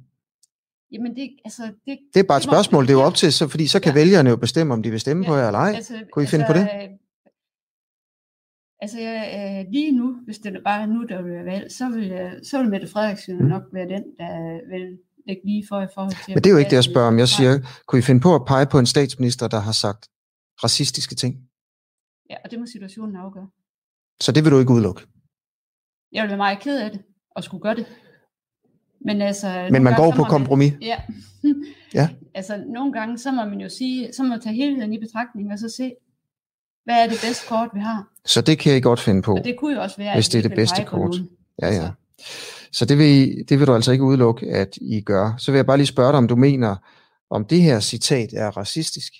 Jamen 0.93 1.17
det, 1.17 1.31
altså, 1.45 1.63
det, 1.87 1.99
det 2.15 2.21
er 2.21 2.25
bare 2.25 2.37
et 2.37 2.43
det 2.43 2.51
spørgsmål, 2.51 2.83
det 2.85 2.91
er 2.91 2.95
jo 2.95 3.03
op 3.03 3.15
til, 3.15 3.33
så, 3.33 3.49
fordi 3.49 3.67
så 3.67 3.81
kan 3.81 3.93
ja. 3.93 3.99
vælgerne 4.01 4.31
jo 4.31 4.37
bestemme, 4.37 4.75
om 4.75 4.83
de 4.83 4.91
vil 4.91 5.01
stemme 5.01 5.25
ja, 5.25 5.31
på 5.31 5.37
jer 5.37 5.47
eller 5.47 5.59
ej. 5.59 5.73
Altså, 5.75 6.05
kunne 6.13 6.25
I 6.25 6.27
finde 6.27 6.45
altså, 6.45 6.55
på 6.55 6.59
det? 6.61 6.99
Altså 8.81 8.99
øh, 9.01 9.73
lige 9.73 9.93
nu, 9.93 10.17
hvis 10.25 10.39
det 10.39 10.61
bare 10.65 10.87
nu, 10.87 11.05
der 11.05 11.23
vil 11.23 11.33
være 11.33 11.45
valg, 11.45 11.73
så 11.73 11.89
vil, 11.89 12.41
så 12.43 12.59
vil 12.59 12.71
Mette 12.71 12.89
Frederiksen 12.89 13.39
mm. 13.39 13.45
nok 13.45 13.63
være 13.73 13.89
den, 13.89 14.05
der 14.19 14.33
vil 14.73 14.99
lægge 15.27 15.43
lige 15.45 15.65
for 15.69 15.81
i 15.81 15.87
forhold 15.95 16.25
til... 16.25 16.35
Men 16.35 16.39
det 16.43 16.47
er 16.47 16.51
jo 16.51 16.59
ikke 16.59 16.71
det, 16.71 16.77
jeg 16.77 16.85
spørger 16.85 17.09
om. 17.09 17.19
Jeg 17.19 17.29
siger, 17.29 17.53
kunne 17.87 17.99
I 17.99 18.03
finde 18.03 18.21
på 18.21 18.35
at 18.35 18.45
pege 18.47 18.67
på 18.67 18.79
en 18.79 18.87
statsminister, 18.87 19.49
der 19.49 19.61
har 19.61 19.73
sagt 19.73 20.09
racistiske 20.65 21.15
ting? 21.15 21.35
Ja, 22.31 22.37
og 22.45 22.51
det 22.51 22.59
må 22.59 22.67
situationen 22.67 23.17
afgøre. 23.17 23.49
Så 24.21 24.33
det 24.33 24.45
vil 24.45 24.53
du 24.53 24.59
ikke 24.59 24.73
udelukke? 24.73 25.03
Jeg 26.13 26.23
vil 26.23 26.29
være 26.29 26.37
meget 26.47 26.61
ked 26.61 26.81
af 26.81 26.91
det, 26.91 27.03
og 27.31 27.45
skulle 27.45 27.63
gøre 27.63 27.75
det. 27.75 27.87
Men, 29.05 29.23
altså, 29.23 29.69
Men 29.71 29.83
man 29.83 29.97
går 29.97 30.11
på 30.11 30.25
kompromis? 30.25 30.73
Man, 30.73 30.83
ja. 30.83 30.97
ja. 32.01 32.09
Altså, 32.35 32.65
nogle 32.67 32.93
gange, 32.93 33.19
så 33.19 33.33
må 33.33 33.45
man 33.45 33.61
jo 33.61 33.69
sige, 33.69 34.13
så 34.13 34.23
må 34.23 34.29
man 34.29 34.41
tage 34.41 34.55
helheden 34.55 34.93
i 34.93 34.99
betragtning, 34.99 35.53
og 35.53 35.59
så 35.59 35.69
se, 35.69 35.93
hvad 36.85 36.95
er 36.95 37.09
det 37.09 37.19
bedste 37.25 37.49
kort, 37.49 37.69
vi 37.75 37.81
har. 37.81 38.09
Så 38.25 38.41
det 38.41 38.59
kan 38.59 38.77
I 38.77 38.81
godt 38.81 39.01
finde 39.01 39.23
på? 39.23 39.37
Og 39.37 39.45
det 39.45 39.57
kunne 39.59 39.75
jo 39.75 39.83
også 39.83 39.97
være, 39.97 40.15
hvis 40.15 40.29
det 40.29 40.39
er 40.39 40.43
det 40.43 40.57
bedste 40.57 40.85
kort. 40.85 41.17
Ja, 41.63 41.69
ja. 41.69 41.91
Så 42.73 42.85
det 42.85 42.99
vil, 42.99 43.45
det 43.49 43.59
vil 43.59 43.67
du 43.67 43.75
altså 43.75 43.93
ikke 43.93 44.05
udelukke, 44.05 44.47
at 44.47 44.79
I 44.81 45.01
gør. 45.01 45.35
Så 45.39 45.51
vil 45.51 45.59
jeg 45.59 45.67
bare 45.67 45.77
lige 45.77 45.87
spørge 45.87 46.13
dig, 46.13 46.19
om 46.19 46.29
du 46.29 46.37
mener, 46.37 46.77
om 47.31 47.45
det 47.45 47.63
her 47.63 47.81
citat 47.81 48.29
er 48.33 48.49
racistisk. 48.49 49.13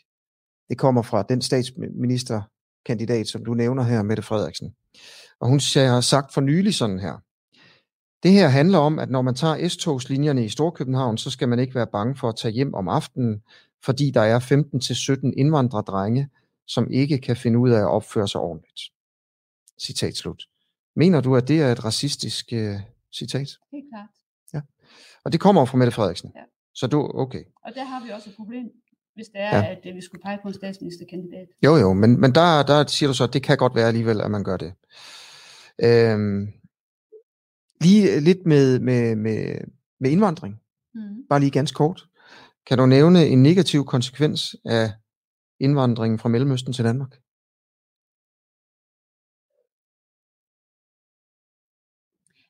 Det 0.69 0.79
kommer 0.79 1.03
fra 1.03 1.23
den 1.29 1.43
statsministerkandidat, 1.43 3.29
som 3.29 3.45
du 3.45 3.55
nævner 3.55 3.83
her, 3.83 4.03
Mette 4.03 4.23
Frederiksen. 4.23 4.75
Og 5.41 5.49
hun 5.49 5.61
har 5.77 6.01
sagt 6.01 6.35
for 6.35 6.41
nylig 6.41 6.75
sådan 6.75 6.99
her. 6.99 7.23
Det 8.25 8.33
her 8.33 8.49
handler 8.49 8.79
om, 8.79 8.99
at 8.99 9.11
når 9.11 9.23
man 9.23 9.35
tager 9.35 9.69
S-togslinjerne 9.69 10.45
i 10.45 10.49
Storkøbenhavn, 10.49 11.19
så 11.19 11.31
skal 11.31 11.49
man 11.49 11.59
ikke 11.59 11.75
være 11.75 11.87
bange 11.87 12.17
for 12.17 12.29
at 12.29 12.37
tage 12.37 12.53
hjem 12.53 12.75
om 12.75 12.89
aftenen, 12.89 13.43
fordi 13.83 14.11
der 14.11 14.21
er 14.21 14.41
15-17 14.41 15.33
indvandrerdrenge, 15.37 16.29
som 16.67 16.91
ikke 16.91 17.19
kan 17.19 17.37
finde 17.37 17.59
ud 17.59 17.71
af 17.71 17.81
at 17.81 17.89
opføre 17.89 18.29
sig 18.29 18.41
ordentligt. 18.41 18.81
Citat 19.81 20.17
slut. 20.17 20.43
Mener 20.97 21.21
du, 21.21 21.37
at 21.37 21.49
det 21.49 21.63
er 21.63 21.73
et 21.73 21.85
racistisk 21.85 22.53
uh, 22.53 22.81
citat? 23.13 23.49
Helt 23.73 23.85
klart. 23.93 24.09
Ja. 24.55 24.61
Og 25.25 25.33
det 25.33 25.41
kommer 25.41 25.65
fra 25.65 25.79
Mette 25.79 25.93
Frederiksen? 25.93 26.33
Ja. 26.37 26.41
Så 26.75 26.87
du, 26.87 27.11
okay. 27.15 27.45
Og 27.65 27.73
der 27.75 27.85
har 27.85 28.05
vi 28.05 28.11
også 28.11 28.31
et 28.31 28.37
problem, 28.37 28.65
hvis 29.15 29.27
det 29.27 29.41
er, 29.41 29.57
ja. 29.57 29.71
at 29.71 29.79
øh, 29.87 29.95
vi 29.95 30.01
skulle 30.01 30.23
pege 30.23 30.39
på 30.43 30.49
en 30.49 30.55
statsministerkandidat. 30.55 31.49
Jo, 31.65 31.77
jo, 31.77 31.93
men, 31.93 32.21
men 32.21 32.35
der, 32.35 32.63
der 32.63 32.87
siger 32.87 33.09
du 33.09 33.15
så, 33.15 33.25
at 33.25 33.33
det 33.33 33.43
kan 33.43 33.57
godt 33.57 33.75
være 33.75 33.89
alligevel, 33.89 34.21
at 34.21 34.31
man 34.31 34.45
gør 34.45 34.57
det. 34.57 34.73
Øhm, 35.79 36.53
lige 37.85 38.21
lidt 38.21 38.47
med, 38.47 38.81
med, 38.81 39.17
med, 39.17 39.39
med 40.01 40.11
indvandring. 40.11 40.61
Mm. 40.95 41.27
Bare 41.29 41.41
lige 41.41 41.51
ganske 41.51 41.77
kort. 41.77 42.07
Kan 42.67 42.79
du 42.79 42.87
nævne 42.87 43.27
en 43.27 43.43
negativ 43.43 43.85
konsekvens 43.85 44.57
af 44.65 44.93
indvandringen 45.61 46.19
fra 46.19 46.29
Mellemøsten 46.29 46.73
til 46.73 46.85
Danmark? 46.85 47.13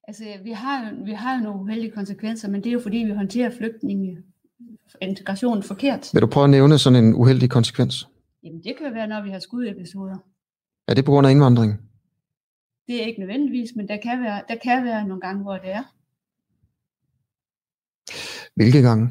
Altså, 0.09 0.25
vi 0.43 0.51
har, 0.51 1.05
vi 1.05 1.13
har 1.13 1.37
jo 1.37 1.43
nogle 1.43 1.61
uheldige 1.61 1.91
konsekvenser, 1.91 2.49
men 2.49 2.61
det 2.65 2.69
er 2.69 2.73
jo 2.73 2.81
fordi, 2.81 2.97
vi 2.97 3.11
håndterer 3.11 3.51
flygtninge 3.51 4.23
integrationen 5.01 5.63
forkert. 5.63 6.11
Vil 6.13 6.23
du 6.23 6.27
prøve 6.27 6.45
at 6.45 6.51
nævne 6.51 6.79
sådan 6.79 7.05
en 7.05 7.15
uheldig 7.15 7.51
konsekvens? 7.51 8.09
Jamen, 8.43 8.63
det 8.63 8.77
kan 8.79 8.95
være, 8.95 9.07
når 9.07 9.23
vi 9.23 9.31
har 9.31 9.39
skudepisoder. 9.39 10.19
Er 10.89 10.95
det 10.95 11.05
på 11.05 11.11
grund 11.11 11.27
af 11.27 11.31
indvandring? 11.31 11.84
Det 12.87 13.03
er 13.03 13.07
ikke 13.07 13.21
nødvendigvis, 13.21 13.71
men 13.77 13.89
der 13.89 13.97
kan 13.97 14.23
være, 14.23 14.43
der 14.49 14.57
kan 14.63 14.85
være 14.85 15.09
nogle 15.09 15.21
gange, 15.21 15.43
hvor 15.43 15.59
det 15.59 15.71
er. 15.73 15.83
Hvilke 18.55 18.83
gange? 18.83 19.09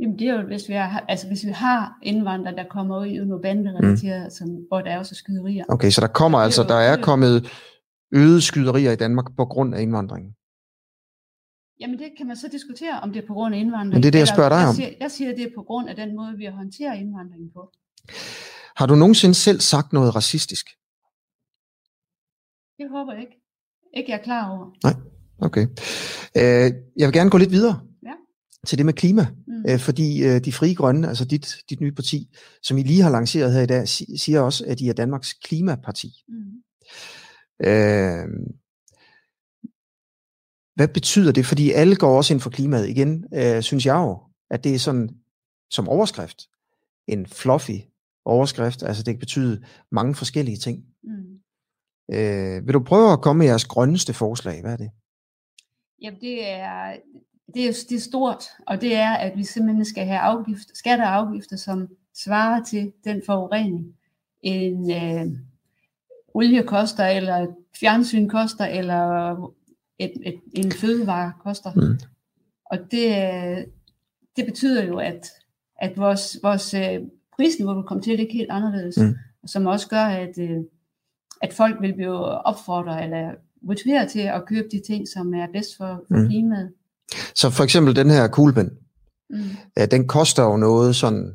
Jamen 0.00 0.18
det 0.18 0.28
er 0.28 0.34
jo, 0.34 0.46
hvis 0.46 0.68
vi 0.68 0.74
har, 0.74 1.04
altså 1.08 1.26
hvis 1.26 1.46
vi 1.46 1.50
har 1.50 1.98
indvandrere, 2.02 2.56
der 2.56 2.64
kommer 2.70 3.00
ud 3.00 3.06
i 3.06 3.18
nogle 3.18 3.42
banderelateret, 3.42 4.24
mm. 4.24 4.30
som, 4.30 4.48
hvor 4.68 4.80
der 4.80 4.90
er 4.90 4.98
også 4.98 5.14
skyderier. 5.14 5.64
Okay, 5.68 5.90
så 5.90 6.00
der 6.00 6.06
kommer 6.06 6.38
altså, 6.38 6.62
der 6.62 6.74
er 6.74 7.02
kommet 7.02 7.50
øget 8.12 8.42
skyderier 8.42 8.92
i 8.92 8.96
Danmark 8.96 9.36
på 9.36 9.44
grund 9.44 9.74
af 9.74 9.82
indvandringen? 9.82 10.34
Jamen 11.80 11.98
det 11.98 12.08
kan 12.16 12.26
man 12.26 12.36
så 12.36 12.48
diskutere, 12.52 13.00
om 13.00 13.12
det 13.12 13.22
er 13.22 13.26
på 13.26 13.34
grund 13.34 13.54
af 13.54 13.58
indvandring. 13.58 13.94
Men 13.94 14.02
det 14.02 14.08
er 14.08 14.12
det, 14.12 14.18
jeg 14.18 14.28
spørger 14.28 14.48
dig 14.48 14.58
om. 14.58 14.66
Jeg 14.66 14.74
siger, 14.74 14.90
jeg 15.00 15.10
siger, 15.10 15.30
det 15.34 15.44
er 15.44 15.50
på 15.54 15.62
grund 15.62 15.88
af 15.88 15.96
den 15.96 16.16
måde, 16.16 16.36
vi 16.36 16.44
har 16.44 16.52
håndteret 16.52 16.98
indvandringen 16.98 17.50
på. 17.50 17.72
Har 18.76 18.86
du 18.86 18.94
nogensinde 18.94 19.34
selv 19.34 19.60
sagt 19.60 19.92
noget 19.92 20.14
racistisk? 20.14 20.66
Det 22.78 22.90
håber 22.90 23.12
jeg 23.12 23.22
ikke. 23.22 23.36
Ikke 23.96 24.10
jeg 24.12 24.18
er 24.18 24.22
klar 24.24 24.50
over. 24.50 24.94
Okay. 25.38 25.66
Øh, 26.36 26.72
jeg 26.96 27.06
vil 27.06 27.12
gerne 27.12 27.30
gå 27.30 27.38
lidt 27.38 27.50
videre 27.50 27.80
Ja. 28.06 28.12
til 28.66 28.78
det 28.78 28.86
med 28.86 28.92
klima, 28.94 29.26
Mm. 29.46 29.64
øh, 29.70 29.78
fordi 29.78 30.24
øh, 30.24 30.44
de 30.44 30.52
frie 30.52 30.74
grønne, 30.74 31.08
altså 31.08 31.24
dit, 31.24 31.56
dit 31.70 31.80
nye 31.80 31.92
parti, 31.92 32.36
som 32.62 32.78
I 32.78 32.82
lige 32.82 33.02
har 33.02 33.10
lanceret 33.10 33.52
her 33.52 33.60
i 33.60 33.66
dag, 33.66 33.88
si- 33.88 34.16
siger 34.16 34.40
også, 34.40 34.64
at 34.66 34.80
I 34.80 34.88
er 34.88 34.92
Danmarks 34.92 35.32
klimaparti. 35.32 36.08
Mm. 36.28 36.62
Øh, 37.66 38.26
hvad 40.74 40.88
betyder 40.88 41.32
det? 41.32 41.46
Fordi 41.46 41.70
alle 41.70 41.96
går 41.96 42.16
også 42.16 42.34
ind 42.34 42.40
for 42.40 42.50
klimaet. 42.50 42.88
Igen, 42.88 43.24
øh, 43.34 43.62
synes 43.62 43.86
jeg 43.86 43.94
jo, 43.94 44.18
at 44.50 44.64
det 44.64 44.74
er 44.74 44.78
sådan 44.78 45.10
som 45.70 45.88
overskrift. 45.88 46.38
En 47.06 47.26
fluffy 47.26 47.78
overskrift. 48.24 48.82
Altså 48.82 49.02
det 49.02 49.14
kan 49.14 49.18
betyde 49.18 49.64
mange 49.92 50.14
forskellige 50.14 50.56
ting. 50.56 50.84
Mm. 51.04 51.38
Øh, 52.12 52.66
vil 52.66 52.74
du 52.74 52.80
prøve 52.80 53.12
at 53.12 53.20
komme 53.20 53.38
med 53.38 53.46
jeres 53.46 53.64
grønneste 53.64 54.12
forslag? 54.14 54.60
Hvad 54.60 54.72
er 54.72 54.76
det? 54.76 54.90
Jamen 56.02 56.20
det 56.20 56.48
er, 56.48 56.96
det, 57.54 57.68
er, 57.68 57.72
det 57.88 57.96
er 57.96 58.00
stort, 58.00 58.44
og 58.66 58.80
det 58.80 58.94
er, 58.94 59.10
at 59.10 59.36
vi 59.36 59.44
simpelthen 59.44 59.84
skal 59.84 60.06
have 60.06 60.18
afgift, 60.18 60.76
skatter 60.78 61.04
og 61.06 61.14
afgifter, 61.14 61.56
som 61.56 61.88
svarer 62.14 62.64
til 62.64 62.92
den 63.04 63.22
forurening, 63.26 63.94
en 64.42 64.90
øh, 64.90 65.38
olie 66.34 66.62
koster, 66.62 67.06
eller 67.06 67.36
et 67.36 67.54
fjernsyn 67.80 68.28
koster, 68.28 68.64
eller 68.64 69.32
et, 69.98 70.12
et, 70.26 70.40
en 70.52 70.72
fødevare 70.72 71.32
koster. 71.40 71.72
Mm. 71.74 71.98
Og 72.64 72.78
det, 72.90 73.66
det 74.36 74.46
betyder 74.46 74.84
jo, 74.84 74.98
at, 74.98 75.28
at 75.76 75.92
vores, 75.96 76.38
vores 76.42 76.74
øh, 76.74 77.00
prisniveau 77.36 77.74
vil 77.74 77.84
komme 77.84 78.02
til 78.02 78.10
at 78.10 78.18
ligge 78.18 78.32
helt 78.32 78.50
anderledes, 78.50 78.98
Mm. 78.98 79.14
som 79.46 79.66
også 79.66 79.88
gør, 79.88 80.04
at, 80.04 80.38
øh, 80.38 80.60
at 81.42 81.52
folk 81.54 81.80
vil 81.80 81.94
blive 81.94 82.14
opfordret 82.46 83.04
eller 83.04 83.30
motiveret 83.62 84.10
til 84.10 84.20
at 84.20 84.42
købe 84.46 84.68
de 84.72 84.82
ting, 84.86 85.08
som 85.08 85.34
er 85.34 85.46
bedst 85.52 85.76
for, 85.76 85.86
for 86.08 86.16
Mm. 86.22 86.28
klimaet. 86.28 86.72
Så 87.34 87.50
for 87.50 87.64
eksempel 87.64 87.96
den 87.96 88.10
her 88.10 88.28
kuglepen, 88.28 88.70
Mm. 89.30 89.36
øh, 89.78 89.90
den 89.90 90.08
koster 90.08 90.42
jo 90.44 90.56
noget 90.56 90.96
sådan, 90.96 91.34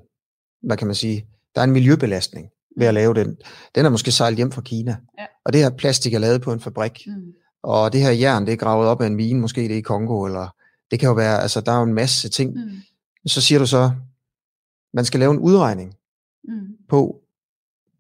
hvad 0.64 0.78
kan 0.78 0.88
man 0.88 0.96
sige, 0.96 1.28
der 1.56 1.62
er 1.62 1.66
en 1.66 1.72
miljøbelastning 1.72 2.48
ved 2.78 2.88
at 2.88 2.94
lave 2.94 3.14
den. 3.14 3.38
Den 3.76 3.86
er 3.86 3.90
måske 3.90 4.12
sejlet 4.12 4.38
hjem 4.38 4.52
fra 4.52 4.62
Kina. 4.62 4.98
Ja. 5.20 5.26
Og 5.46 5.54
det 5.54 5.62
her 5.62 5.70
plastik 5.70 6.14
er 6.14 6.20
lavet 6.20 6.42
på 6.42 6.54
en 6.54 6.60
fabrik. 6.60 7.04
Mm. 7.08 7.34
Og 7.64 7.94
det 7.94 8.02
her 8.02 8.12
jern, 8.12 8.46
det 8.46 8.52
er 8.54 8.58
gravet 8.58 8.88
op 8.88 9.02
af 9.02 9.08
en 9.08 9.16
mine, 9.16 9.40
måske 9.40 9.62
det 9.62 9.72
er 9.72 9.78
i 9.78 9.82
Kongo, 9.82 10.26
eller 10.26 10.56
det 10.92 11.00
kan 11.00 11.08
jo 11.08 11.14
være, 11.14 11.42
altså 11.42 11.62
der 11.62 11.72
er 11.72 11.78
jo 11.78 11.84
en 11.84 11.94
masse 11.94 12.30
ting. 12.30 12.54
Mm. 12.54 12.70
Så 13.26 13.42
siger 13.42 13.60
du 13.60 13.66
så, 13.66 13.92
man 14.94 15.06
skal 15.06 15.20
lave 15.20 15.32
en 15.34 15.40
udregning 15.40 15.94
Mm. 16.48 16.68
på, 16.90 17.22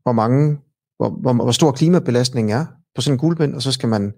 hvor 0.03 0.11
mange, 0.11 0.59
hvor, 0.97 1.09
hvor, 1.21 1.33
hvor 1.33 1.51
stor 1.51 1.71
klimabelastningen 1.71 2.57
er 2.57 2.65
på 2.95 3.01
sådan 3.01 3.15
en 3.15 3.19
kuglepen, 3.19 3.55
og 3.55 3.61
så 3.61 3.71
skal 3.71 3.89
man 3.89 4.13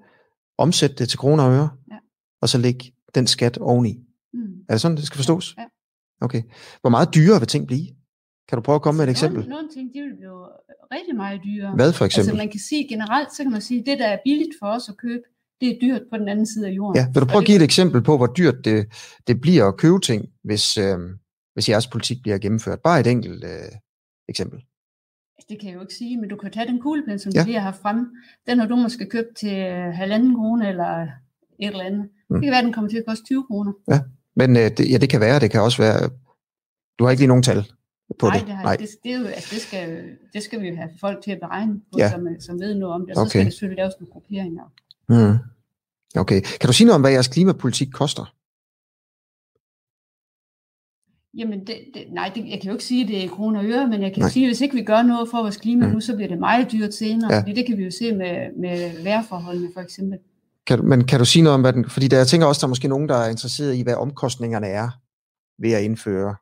omsætte 0.58 0.96
det 0.96 1.10
til 1.10 1.20
kroner 1.20 1.44
og 1.44 1.51
øre, 1.53 1.70
Ja. 1.91 1.98
og 2.41 2.50
så 2.50 2.58
lægge 2.58 2.94
den 3.15 3.27
skat 3.27 3.58
oveni. 3.58 4.00
Mm. 4.34 4.39
Er 4.70 4.74
det 4.74 4.82
sådan, 4.82 4.98
det 4.98 5.05
skal 5.05 5.17
forstås? 5.17 5.55
Ja. 5.58 5.63
Okay. 6.22 6.41
Hvor 6.82 6.89
meget 6.89 7.15
dyrere 7.15 7.39
vil 7.39 7.48
ting 7.48 7.67
blive? 7.67 7.88
Kan 8.50 8.55
du 8.58 8.62
prøve 8.62 8.75
at 8.75 8.82
komme 8.82 8.98
med 8.98 9.05
et 9.08 9.12
eksempel? 9.12 9.39
Nogle, 9.39 9.55
nogle 9.55 9.70
ting, 9.74 9.94
de 9.94 10.00
vil 10.01 10.15
blive 10.15 10.39
rigtig 10.96 11.15
meget 11.15 11.41
dyrere. 11.44 11.75
Hvad 11.75 11.94
for 11.94 12.05
eksempel? 12.05 12.29
Altså 12.29 12.38
man 12.44 12.51
kan 12.51 12.60
sige 12.60 12.88
generelt, 12.88 13.29
så 13.36 13.44
kan 13.44 13.51
man 13.51 13.62
sige, 13.62 13.79
at 13.79 13.86
det, 13.86 14.00
der 14.00 14.08
er 14.08 14.17
billigt 14.25 14.55
for 14.60 14.67
os 14.67 14.89
at 14.89 14.98
købe, 14.98 15.24
det 15.62 15.67
er 15.70 15.77
dyrt 15.82 16.01
på 16.12 16.17
den 16.17 16.27
anden 16.29 16.46
side 16.46 16.67
af 16.67 16.72
jorden. 16.72 16.96
Ja, 17.01 17.08
vil 17.13 17.22
du 17.22 17.25
prøve 17.25 17.41
at 17.41 17.46
give 17.46 17.55
et 17.55 17.62
eksempel 17.62 18.01
på, 18.03 18.17
hvor 18.17 18.27
dyrt 18.27 18.65
det, 18.65 18.88
det 19.27 19.41
bliver 19.41 19.65
at 19.67 19.77
købe 19.77 20.00
ting, 20.00 20.25
hvis, 20.44 20.77
øh, 20.77 20.98
hvis 21.53 21.70
jeres 21.70 21.88
politik 21.88 22.17
bliver 22.24 22.38
gennemført? 22.38 22.79
Bare 22.84 23.00
et 23.00 23.08
enkelt 23.08 23.44
øh, 23.44 23.72
eksempel. 24.29 24.60
Altså, 25.38 25.48
Det 25.50 25.60
kan 25.60 25.70
jeg 25.70 25.75
jo 25.75 25.82
ikke 25.82 25.94
sige, 25.94 26.18
men 26.18 26.30
du 26.30 26.36
kan 26.36 26.51
tage 26.51 26.68
den 26.68 26.82
kuglepen, 26.82 27.20
som 27.20 27.32
Ja. 27.32 27.39
ja. 27.39 27.44
vi 27.46 27.50
lige 27.50 27.60
har 27.60 27.65
haft 27.72 27.82
fremme. 27.82 28.06
Den 28.48 28.60
har 28.60 28.68
du 28.68 28.75
måske 28.75 29.06
købt 29.06 29.36
til 29.38 29.58
øh, 29.60 29.94
halvanden 29.94 30.36
krone 30.36 30.70
eller 30.70 31.01
et 31.04 31.08
eller 31.60 31.84
andet. 31.84 32.01
Mm. 32.01 32.36
Mm. 32.36 32.41
Det 32.41 32.43
kan 32.43 32.52
være, 32.52 32.60
at 32.60 32.65
den 32.65 32.74
kommer 32.74 32.89
til 32.89 32.98
at 32.98 33.06
koste 33.08 33.26
20 33.26 33.43
kroner. 33.43 33.71
Men 34.36 34.56
øh, 34.58 34.63
det, 34.78 34.91
ja, 34.91 34.98
det 34.98 35.10
kan 35.10 35.19
være, 35.19 35.39
det 35.39 35.52
kan 35.52 35.62
også 35.62 35.82
være... 35.82 36.10
Du 37.00 37.04
har 37.04 37.12
ikke 37.12 37.21
lige 37.21 37.28
nogen 37.28 37.43
tal 37.43 37.63
på 38.19 38.26
Nej, 38.28 38.38
det? 38.38 38.48
det, 38.48 38.56
har, 38.56 38.76
det, 38.76 38.89
det, 39.04 39.12
er 39.13 39.19
jo, 39.19 39.26
altså, 39.26 39.50
det, 39.56 39.62
skal, 39.62 40.04
det 40.34 40.43
skal 40.43 40.62
vi 40.62 40.67
jo 40.67 40.76
have 40.76 40.89
folk 41.00 41.24
til 41.24 41.32
at 41.32 41.39
beregne 41.39 41.74
på, 41.74 41.98
Ja. 41.98 42.04
ja. 42.04 42.12
som, 42.12 42.28
som 42.39 42.60
ved 42.60 42.76
noget 42.76 42.95
om 42.95 43.02
det. 43.02 43.10
Og 43.10 43.15
så 43.15 43.21
Okay. 43.21 43.30
skal 43.30 43.45
der 43.45 43.52
selvfølgelig 43.52 43.78
laves 43.78 43.93
nogle 44.00 44.12
grupperinger. 44.12 44.63
Mm. 45.10 45.38
Okay. 46.21 46.41
Kan 46.60 46.67
du 46.67 46.74
sige 46.74 46.86
noget 46.88 46.95
om, 46.95 47.02
hvad 47.02 47.12
jeres 47.12 47.28
klimapolitik 47.28 47.88
koster? 47.93 48.34
Jamen, 51.38 51.60
det, 51.60 51.78
det, 51.93 52.04
nej, 52.12 52.32
det, 52.36 52.50
jeg 52.50 52.62
kan 52.62 52.69
jo 52.69 52.71
ikke 52.71 52.84
sige, 52.84 53.02
at 53.02 53.08
det 53.08 53.24
er 53.24 53.30
kroner 53.30 53.60
og 53.60 53.65
øre, 53.65 53.88
men 53.88 54.02
jeg 54.02 54.13
kan 54.13 54.21
Nej. 54.21 54.30
sige, 54.30 54.45
at 54.45 54.50
hvis 54.50 54.62
ikke 54.62 54.76
vi 54.76 54.84
gør 54.84 55.02
noget 55.02 55.30
for 55.30 55.38
vores 55.38 55.58
klima 55.58 55.88
Mm. 55.88 55.93
nu, 55.93 56.00
så 56.00 56.15
bliver 56.15 56.28
det 56.28 56.39
meget 56.39 56.71
dyrt 56.71 56.93
senere. 56.93 57.34
Ja. 57.34 57.39
Fordi 57.39 57.54
det 57.54 57.65
kan 57.65 57.78
vi 57.78 57.84
jo 57.84 57.91
se 57.91 58.15
med, 58.15 58.60
med 58.62 59.04
vejrforholdene 59.04 59.69
for 59.74 59.82
eksempel. 59.82 60.19
Kan, 60.67 60.86
men 60.86 61.08
kan 61.08 61.19
du 61.19 61.26
sige 61.26 61.43
noget 61.43 61.54
om, 61.54 61.62
hvad 61.62 61.74
den... 61.74 61.89
Fordi 61.89 62.08
der, 62.08 62.17
jeg 62.17 62.28
tænker 62.28 62.48
også, 62.48 62.60
der 62.60 62.67
er 62.67 62.69
måske 62.69 62.88
nogen, 62.88 63.10
der 63.10 63.15
er 63.15 63.30
interesseret 63.30 63.76
i, 63.76 63.82
hvad 63.82 63.95
omkostningerne 63.95 64.67
er 64.67 64.89
ved 65.62 65.71
at 65.71 65.84
indføre 65.84 66.36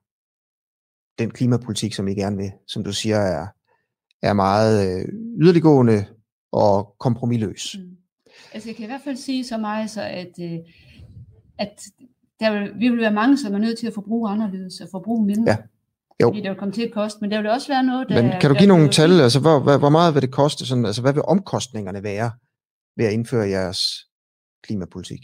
den 1.19 1.31
klimapolitik, 1.31 1.93
som 1.93 2.07
I 2.07 2.13
gerne 2.13 2.37
vil, 2.37 2.51
som 2.67 2.83
du 2.83 2.93
siger, 2.93 3.17
er, 3.17 3.47
er 4.21 4.33
meget 4.33 4.99
øh, 4.99 5.05
yderliggående 5.41 6.05
og 6.51 6.95
kompromilløs. 6.99 7.75
Mm. 7.79 7.89
Altså, 8.53 8.69
jeg 8.69 8.75
kan 8.75 8.83
i 8.83 8.87
hvert 8.87 9.01
fald 9.03 9.15
sige 9.17 9.43
så 9.45 9.57
meget, 9.57 9.89
så 9.89 10.01
at, 10.01 10.31
øh, 10.41 10.59
at 11.59 11.81
der 12.43 12.59
vil, 12.59 12.71
vi 12.79 12.89
vil 12.89 12.99
være 12.99 13.13
mange, 13.13 13.37
som 13.37 13.53
er 13.53 13.57
nødt 13.57 13.79
til 13.79 13.87
at 13.87 13.93
forbruge 13.93 14.29
anderledes 14.29 14.81
og 14.81 14.87
forbruge 14.91 15.25
mindre. 15.25 15.51
Ja. 15.51 15.57
Jo. 16.21 16.27
Fordi 16.27 16.41
det 16.41 16.49
vil 16.49 16.57
komme 16.57 16.71
til 16.73 16.81
at 16.81 16.91
koste, 16.93 17.17
men 17.21 17.31
der 17.31 17.41
vil 17.41 17.49
også 17.49 17.67
være 17.67 17.83
noget, 17.83 18.09
der... 18.09 18.21
Men 18.21 18.31
kan 18.41 18.49
du 18.49 18.55
give 18.55 18.67
nogle 18.67 18.83
bliver- 18.83 18.91
tal? 19.07 19.21
Altså, 19.21 19.39
hvor, 19.39 19.59
hvor, 19.59 19.77
hvor 19.77 19.89
meget 19.89 20.13
vil 20.13 20.21
det 20.21 20.31
koste? 20.31 20.65
Sådan, 20.65 20.85
altså, 20.85 21.01
hvad 21.01 21.13
vil 21.13 21.21
omkostningerne 21.27 22.03
være 22.03 22.31
ved 22.97 23.05
at 23.05 23.13
indføre 23.13 23.49
jeres 23.49 23.81
klimapolitik? 24.63 25.21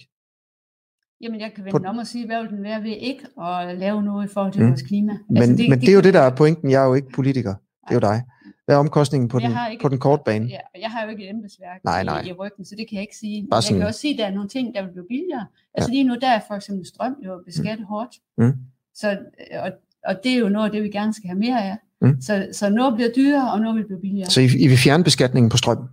Jamen, 1.21 1.39
jeg 1.39 1.51
kan 1.55 1.63
På- 1.71 1.77
vende 1.77 1.89
om 1.89 1.97
og 1.97 2.07
sige, 2.07 2.25
hvad 2.25 2.41
vil 2.41 2.49
den 2.51 2.63
være 2.63 2.83
ved 2.83 2.95
ikke 2.99 3.23
at 3.41 3.77
lave 3.77 4.03
noget 4.03 4.29
i 4.29 4.33
forhold 4.33 4.53
til 4.53 4.61
Mm. 4.61 4.67
vores 4.69 4.81
klima. 4.81 5.13
Men, 5.29 5.37
altså, 5.37 5.55
det, 5.57 5.69
men 5.69 5.79
det 5.81 5.89
er 5.89 5.93
jo 5.93 6.01
det, 6.01 6.13
der 6.13 6.19
er 6.21 6.35
pointen. 6.35 6.71
Jeg 6.71 6.81
er 6.83 6.87
jo 6.87 6.93
ikke 6.93 7.09
politiker. 7.09 7.53
Det 7.53 7.89
er 7.89 7.93
jo 7.93 7.99
dig. 7.99 8.23
Hvad 8.69 8.75
er 8.75 8.79
omkostningen 8.79 9.27
på 9.29 9.39
Jeg 9.39 9.49
den, 9.49 9.57
ikke- 9.71 9.81
på 9.81 9.89
den 9.89 9.99
korte 9.99 10.21
bane? 10.25 10.45
Ja, 10.45 10.57
jeg 10.81 10.89
har 10.91 11.03
jo 11.03 11.09
ikke 11.09 11.23
et 11.23 11.29
embedsværk 11.29 11.83
Nej, 11.83 12.01
i, 12.01 12.03
nej. 12.03 12.21
i 12.21 12.31
ryggen, 12.33 12.65
så 12.65 12.75
det 12.77 12.87
kan 12.89 12.95
jeg 12.95 13.01
ikke 13.01 13.17
sige. 13.17 13.47
Bare 13.49 13.55
jeg 13.57 13.63
sådan- 13.63 13.79
kan 13.79 13.87
også 13.87 13.99
sige, 13.99 14.13
at 14.13 14.17
der 14.19 14.25
er 14.25 14.31
nogle 14.31 14.49
ting, 14.49 14.75
der 14.75 14.81
vil 14.83 14.91
blive 14.91 15.05
billigere. 15.09 15.45
Altså 15.73 15.91
lige 15.91 16.03
nu, 16.03 16.15
der 16.21 16.27
er 16.29 16.41
for 16.47 16.55
eksempel 16.55 16.85
strøm 16.85 17.15
jo 17.25 17.41
beskattet 17.45 17.85
hårdt. 17.87 18.15
Mm. 18.37 18.53
Så, 18.95 19.11
øh, 19.11 19.63
og, 19.63 19.71
og 20.05 20.15
det 20.23 20.31
er 20.31 20.37
jo 20.37 20.49
noget 20.49 20.65
af 20.65 20.71
det, 20.71 20.83
vi 20.83 20.89
gerne 20.89 21.13
skal 21.13 21.27
have 21.27 21.39
mere 21.39 21.63
af. 21.65 21.77
Mm. 22.01 22.21
Så, 22.21 22.47
så 22.51 22.69
noget 22.69 22.93
bliver 22.95 23.09
dyrere, 23.15 23.51
og 23.53 23.59
noget 23.59 23.75
vil 23.77 23.85
blive 23.85 23.99
billigere. 24.01 24.29
Så 24.29 24.41
I, 24.41 24.45
I 24.45 24.67
vil 24.67 24.77
fjerne 24.77 25.03
beskatningen 25.03 25.49
på 25.49 25.57
strøm? 25.57 25.87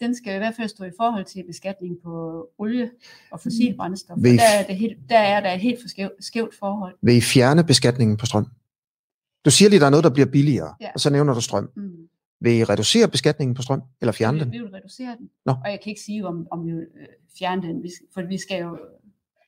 Den 0.00 0.14
skal 0.16 0.34
i 0.34 0.38
hvert 0.38 0.54
fald 0.56 0.68
stå 0.68 0.84
i 0.84 0.90
forhold 1.00 1.24
til 1.24 1.44
beskatning 1.46 1.96
på 2.04 2.46
olie 2.58 2.90
og 3.30 3.40
fossil 3.40 3.74
brændstof. 3.76 4.16
Vil 4.20 4.32
I 4.34 4.36
der 4.36 4.42
er, 4.58 4.66
det 4.66 4.76
helt, 4.76 4.98
der 5.10 5.18
er 5.18 5.40
der 5.40 5.52
et 5.52 5.60
helt 5.60 5.80
for 5.82 5.88
skæv, 5.88 6.10
skævt 6.20 6.54
forhold. 6.58 6.94
Vil 7.02 7.16
I 7.16 7.20
fjerne 7.20 7.64
beskatningen 7.64 8.16
på 8.16 8.26
strøm? 8.26 8.46
Du 9.44 9.50
siger 9.50 9.68
lige, 9.68 9.80
der 9.80 9.86
er 9.86 9.90
noget, 9.90 10.04
der 10.04 10.10
bliver 10.10 10.26
billigere, 10.26 10.74
Ja. 10.80 10.88
og 10.94 11.00
så 11.00 11.10
nævner 11.10 11.34
du 11.34 11.40
strøm. 11.40 11.70
Mm. 11.76 11.90
Vil 12.44 12.52
I 12.52 12.64
reducere 12.64 13.08
beskatningen 13.08 13.54
på 13.54 13.62
strøm, 13.62 13.82
eller 14.00 14.12
fjerne 14.12 14.38
vi, 14.38 14.44
den? 14.44 14.52
vi 14.52 14.58
vil 14.58 14.68
reducere 14.68 15.16
den. 15.18 15.30
Nå. 15.46 15.52
Og 15.52 15.70
jeg 15.70 15.80
kan 15.82 15.90
ikke 15.90 16.02
sige, 16.02 16.26
om, 16.26 16.46
om 16.50 16.66
vi 16.66 16.72
vil 16.72 16.86
øh, 17.00 17.06
fjerne 17.38 17.62
den, 17.62 17.82
vi, 17.82 17.90
for 18.14 18.22
vi 18.22 18.38
skal 18.38 18.62
jo, 18.62 18.78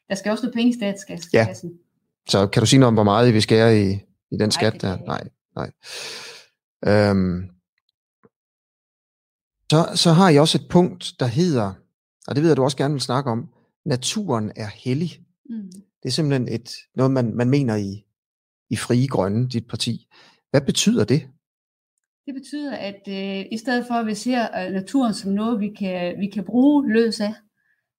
der 0.09 0.15
skal 0.15 0.31
også 0.31 0.45
noget 0.45 0.55
penge 0.55 0.71
i 0.71 0.75
statskassen. 0.75 1.31
Ja. 1.33 1.47
Så 2.29 2.47
kan 2.47 2.61
du 2.61 2.67
sige 2.67 2.81
noget 2.81 2.89
om, 2.89 2.95
hvor 2.95 3.03
meget 3.03 3.29
I 3.29 3.33
vil 3.33 3.43
skære 3.43 3.81
i, 3.81 3.93
i 4.31 4.37
den 4.37 4.51
skat 4.51 4.73
det 4.73 4.83
der? 4.83 4.97
Nej, 4.97 5.29
jeg 5.57 5.71
nej. 6.85 7.11
Øhm, 7.11 7.51
så, 9.71 9.89
så 9.95 10.13
har 10.13 10.31
I 10.31 10.39
også 10.39 10.59
et 10.59 10.69
punkt, 10.71 11.13
der 11.21 11.27
hedder, 11.27 11.73
og 12.29 12.35
det 12.35 12.43
ved 12.43 12.51
jeg, 12.51 12.57
du 12.57 12.65
også 12.65 12.77
gerne 12.77 12.95
vil 12.95 13.01
snakke 13.01 13.31
om, 13.31 13.49
naturen 13.85 14.53
er 14.57 14.69
hellig. 14.75 15.21
Mm. 15.51 15.71
Det 16.03 16.09
er 16.09 16.11
simpelthen 16.11 16.49
et, 16.49 16.71
noget, 16.95 17.13
man, 17.13 17.35
man 17.35 17.51
mener 17.51 17.77
i, 17.77 18.05
i 18.71 18.77
Frie 18.77 19.09
Grønne, 19.09 19.49
dit 19.49 19.69
parti. 19.69 20.07
Hvad 20.51 20.61
betyder 20.61 21.05
det? 21.05 21.29
Det 22.27 22.35
betyder, 22.35 22.77
at 22.77 23.01
øh, 23.09 23.45
i 23.53 23.57
stedet 23.59 23.87
for, 23.87 23.95
at 23.95 24.07
vi 24.07 24.15
ser 24.15 24.43
øh, 24.67 24.73
naturen 24.73 25.15
som 25.15 25.33
noget, 25.33 25.61
vi 25.61 25.69
kan, 25.69 26.15
vi 26.21 26.27
kan 26.27 26.45
bruge 26.45 26.93
løs 26.93 27.21
af, 27.21 27.35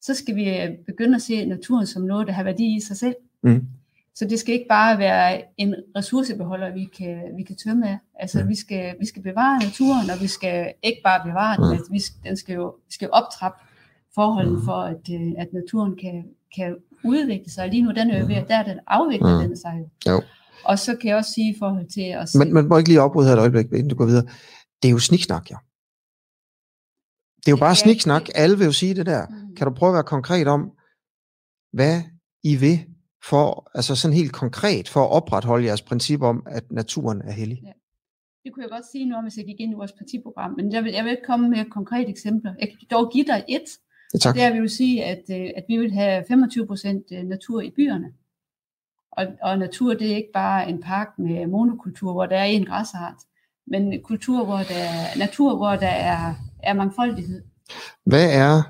så 0.01 0.13
skal 0.13 0.35
vi 0.35 0.49
øh, 0.59 0.69
begynde 0.85 1.15
at 1.15 1.21
se 1.21 1.45
naturen 1.45 1.87
som 1.87 2.01
noget, 2.01 2.27
der 2.27 2.33
har 2.33 2.43
værdi 2.43 2.75
i 2.75 2.79
sig 2.79 2.97
selv. 2.97 3.15
Mm. 3.43 3.67
Så 4.15 4.25
det 4.25 4.39
skal 4.39 4.53
ikke 4.53 4.65
bare 4.69 4.97
være 4.99 5.41
en 5.57 5.75
ressourcebeholder, 5.95 6.73
vi 6.73 6.85
kan, 6.97 7.21
vi 7.37 7.43
kan 7.43 7.55
tømme 7.55 7.89
af. 7.89 7.97
Altså, 8.19 8.43
Mm. 8.43 8.49
vi, 8.49 8.55
skal, 8.55 8.95
vi 8.99 9.05
skal 9.05 9.21
bevare 9.21 9.59
naturen, 9.63 10.09
og 10.15 10.21
vi 10.21 10.27
skal 10.27 10.73
ikke 10.83 11.01
bare 11.03 11.21
bevare 11.29 11.57
den, 11.57 11.65
Mm. 11.65 11.71
altså, 11.71 11.91
vi, 11.91 11.99
skal- 11.99 12.29
den 12.29 12.37
skal 12.37 12.55
jo, 12.55 12.75
vi 12.87 12.91
skal 12.93 13.05
jo 13.05 13.11
optrappe 13.11 13.57
forholdene 14.15 14.59
for, 14.65 14.73
at, 14.93 15.09
øh, 15.11 15.31
at 15.37 15.53
naturen 15.53 15.95
kan, 15.95 16.25
kan 16.55 16.75
udvikle 17.03 17.51
sig. 17.51 17.69
Lige 17.69 17.81
nu, 17.81 17.91
den 17.91 18.11
er 18.11 18.19
jo 18.19 18.25
ved, 18.25 18.35
at 18.35 18.47
der 18.47 18.55
er 18.55 18.63
den 18.63 18.79
afvikler 18.87 19.41
Mm. 19.41 19.47
den 19.47 19.57
sig 19.57 19.73
jo. 19.79 20.11
Jo. 20.11 20.21
Og 20.65 20.79
så 20.79 20.95
kan 20.95 21.09
jeg 21.09 21.17
også 21.17 21.31
sige 21.31 21.55
i 21.55 21.57
forhold 21.59 21.89
til 21.89 22.01
at 22.01 22.29
se, 22.29 22.37
Men 22.37 22.53
man 22.53 22.67
må 22.67 22.77
ikke 22.77 22.89
lige 22.89 22.99
afbryde 22.99 23.27
her 23.27 23.35
et 23.35 23.39
øjeblik, 23.39 23.65
inden 23.65 23.87
du 23.87 23.95
går 23.95 24.05
videre. 24.05 24.25
Det 24.81 24.87
er 24.87 24.91
jo 24.91 24.99
sniksnak, 24.99 25.51
ja. 25.51 25.55
Det 27.37 27.47
er 27.47 27.51
jo 27.51 27.59
bare 27.59 27.69
Ja, 27.69 27.83
sniksnak. 27.85 28.23
Alle 28.35 28.57
vil 28.57 28.65
jo 28.65 28.71
sige 28.71 28.93
det 28.95 29.05
der. 29.05 29.27
Mm. 29.27 29.55
Kan 29.55 29.67
du 29.67 29.73
prøve 29.73 29.89
at 29.89 29.93
være 29.93 30.03
konkret 30.03 30.47
om, 30.47 30.71
hvad 31.73 32.01
I 32.43 32.55
vil 32.55 32.85
for, 33.23 33.71
altså 33.73 33.95
sådan 33.95 34.17
helt 34.17 34.33
konkret, 34.33 34.89
for 34.89 35.03
at 35.03 35.11
opretholde 35.11 35.65
jeres 35.65 35.81
princip 35.81 36.21
om, 36.21 36.43
at 36.47 36.71
naturen 36.71 37.21
er 37.21 37.31
hellig? 37.31 37.59
det 38.47 38.53
kunne 38.53 38.63
jeg 38.63 38.71
godt 38.77 38.91
sige 38.91 39.05
nu, 39.05 39.15
hvis 39.21 39.37
jeg 39.37 39.45
gik 39.45 39.59
ind 39.59 39.71
i 39.71 39.75
vores 39.75 39.91
partiprogram, 39.91 40.51
men 40.57 40.71
jeg 40.71 40.83
vil, 40.83 40.91
jeg 40.93 41.03
vil 41.03 41.11
ikke 41.11 41.27
komme 41.31 41.49
med 41.49 41.65
konkrete 41.65 42.09
eksempler. 42.09 42.53
Jeg 42.59 42.67
kan 42.69 42.77
dog 42.91 43.11
give 43.13 43.25
dig 43.25 43.43
et. 43.47 43.67
Ja, 44.13 44.17
tak. 44.17 44.35
Det 44.35 44.43
er, 44.43 44.53
vi 44.53 44.59
vil 44.59 44.69
sige, 44.69 45.03
at, 45.03 45.23
øh, 45.37 45.49
at 45.57 45.65
vi 45.67 45.77
vil 45.77 45.91
have 45.91 46.23
25 46.27 46.67
procent 46.67 47.03
øh, 47.11 47.23
natur 47.23 47.61
i 47.61 47.71
byerne. 47.77 48.09
Og, 49.17 49.27
og 49.41 49.57
natur, 49.59 49.93
det 49.93 50.11
er 50.11 50.15
ikke 50.15 50.31
bare 50.33 50.69
en 50.69 50.81
park 50.81 51.07
med 51.19 51.47
monokultur, 51.47 52.11
hvor 52.13 52.25
der 52.25 52.37
er 52.37 52.43
en 52.43 52.65
græsart, 52.65 53.15
men 53.67 54.01
kultur, 54.03 54.45
hvor 54.45 54.57
der 54.57 54.75
er, 54.77 55.17
natur, 55.17 55.55
hvor 55.55 55.75
der 55.75 55.87
er, 55.87 56.33
er 56.63 56.73
mangfoldighed. 56.73 57.43
Hvad 58.05 58.33
er 58.33 58.61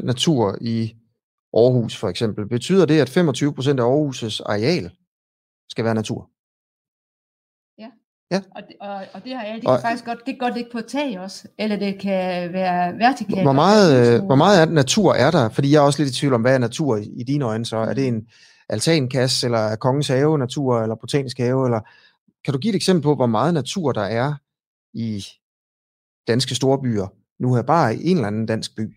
25% 0.00 0.06
natur 0.06 0.58
i 0.60 0.96
Aarhus 1.56 1.96
for 1.96 2.08
eksempel? 2.08 2.48
Betyder 2.48 2.86
det, 2.86 3.00
at 3.00 3.10
25% 3.10 3.20
af 3.68 3.84
Aarhus' 3.84 4.42
areal 4.46 4.90
skal 5.70 5.84
være 5.84 5.94
natur? 5.94 6.30
Og 8.54 8.62
det, 8.68 8.76
og, 8.80 8.94
og 9.12 9.24
det 9.24 9.36
har 9.36 9.44
jeg, 9.44 9.54
det 9.56 9.64
Og- 9.64 9.76
kan 9.78 9.82
faktisk 9.88 10.04
godt, 10.04 10.18
det 10.18 10.26
kan 10.26 10.38
godt 10.38 10.54
ligge 10.54 10.70
på 10.72 10.80
tag 10.80 11.20
også, 11.20 11.48
eller 11.58 11.76
det 11.76 12.00
kan 12.00 12.52
være 12.52 12.98
vertikalt. 12.98 13.42
Hvor 13.42 13.52
meget, 13.52 14.14
øh, 14.20 14.24
hvor 14.24 14.34
meget 14.34 14.60
er 14.62 14.66
natur 14.66 15.14
er 15.14 15.30
der? 15.30 15.48
Fordi 15.48 15.70
jeg 15.72 15.76
er 15.76 15.82
også 15.82 16.02
lidt 16.02 16.16
i 16.16 16.18
tvivl 16.20 16.34
om, 16.34 16.40
hvad 16.40 16.54
er 16.54 16.58
natur 16.58 16.96
i, 16.96 17.10
i 17.16 17.22
dine 17.22 17.44
øjne 17.44 17.66
så? 17.66 17.76
Er 17.76 17.94
det 17.94 18.08
en 18.08 18.26
altankasse, 18.68 19.46
eller 19.46 19.58
er 19.58 19.76
kongens 19.76 20.08
have 20.08 20.38
natur, 20.38 20.80
eller 20.82 20.94
botanisk 20.94 21.38
have? 21.38 21.66
Eller... 21.66 21.80
Kan 22.44 22.52
du 22.54 22.58
give 22.58 22.70
et 22.70 22.76
eksempel 22.76 23.02
på, 23.02 23.14
hvor 23.14 23.26
meget 23.26 23.54
natur 23.54 23.92
der 23.92 24.02
er 24.02 24.34
i 24.92 25.24
danske 26.28 26.54
storbyer? 26.54 27.06
Nu 27.38 27.54
er 27.54 27.62
bare 27.62 27.96
i 27.96 28.10
en 28.10 28.16
eller 28.16 28.26
anden 28.28 28.46
dansk 28.46 28.76
by. 28.76 28.96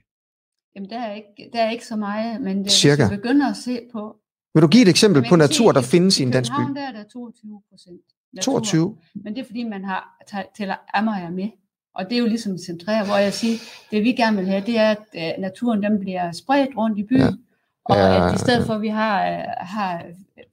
Jamen, 0.76 0.90
der 0.90 1.00
er, 1.00 1.14
ikke, 1.14 1.50
der 1.54 1.62
er 1.62 1.70
ikke 1.70 1.86
så 1.86 1.96
meget, 1.96 2.42
men 2.42 2.64
det, 2.64 2.72
Cirka. 2.72 3.04
hvis 3.04 3.12
vi 3.12 3.16
begynder 3.18 3.50
at 3.50 3.58
se 3.58 3.80
på... 3.92 4.16
Vil 4.54 4.62
du 4.62 4.68
give 4.68 4.82
et 4.84 4.88
eksempel 4.90 5.26
på 5.30 5.36
natur, 5.36 5.72
der 5.72 5.82
i- 5.82 5.84
findes 5.84 6.20
i 6.20 6.24
en 6.24 6.32
dansk 6.32 6.52
by? 6.52 6.56
København, 6.56 6.76
der 6.76 6.82
er 6.88 6.92
der 6.92 7.04
22 7.04 7.62
procent 7.70 8.02
22? 8.42 8.98
Men 9.16 9.36
det 9.36 9.42
er 9.42 9.46
fordi, 9.46 9.64
man 9.64 9.84
har 9.86 10.18
tæller 10.58 10.76
Amager 10.94 11.30
med. 11.30 11.50
Og 11.96 12.06
det 12.06 12.14
er 12.16 12.20
jo 12.20 12.26
ligesom 12.26 12.58
centreret, 12.58 13.08
hvor 13.08 13.18
jeg 13.18 13.34
siger, 13.34 13.58
det 13.92 14.04
vi 14.04 14.12
gerne 14.12 14.38
vil 14.38 14.46
have, 14.46 14.66
det 14.66 14.78
er, 14.78 14.92
at 14.92 15.06
øh, 15.16 15.42
naturen 15.42 15.84
den 15.84 16.00
bliver 16.00 16.32
spredt 16.32 16.78
rundt 16.78 16.98
i 17.00 17.04
byen. 17.04 17.20
Ja. 17.20 17.30
Og 17.90 17.96
Ja, 17.96 18.28
at 18.30 18.36
i 18.36 18.38
stedet 18.38 18.66
for, 18.66 18.74
at 18.74 18.82
vi 18.82 18.88
har, 18.88 19.28
øh, 19.32 19.44
har 19.58 20.02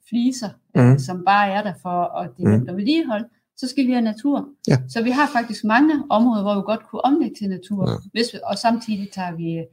fliser, 0.09 0.49
Mhm. 0.75 0.85
mm. 0.87 0.99
som 0.99 1.25
bare 1.27 1.49
er 1.51 1.63
der 1.63 1.73
for 1.83 2.19
at 2.19 2.31
det 2.37 2.45
er 2.45 2.49
nemt 2.49 2.69
at 2.71 2.77
vedligeholde, 2.77 3.25
så 3.57 3.69
skal 3.69 3.87
vi 3.87 3.93
have 3.93 4.03
natur. 4.03 4.49
Ja. 4.69 4.77
Så 4.89 5.03
vi 5.03 5.11
har 5.11 5.29
faktisk 5.37 5.65
mange 5.65 5.95
områder, 6.11 6.43
hvor 6.43 6.55
vi 6.55 6.61
godt 6.65 6.81
kunne 6.91 7.05
omlægge 7.05 7.35
til 7.41 7.49
natur. 7.49 7.91
Ja. 7.91 7.97
Hvis 8.13 8.27
vi, 8.33 8.39
og 8.45 8.59
samtidig 8.59 9.09
tager 9.15 9.33
vi 9.37 9.53
øh, 9.59 9.65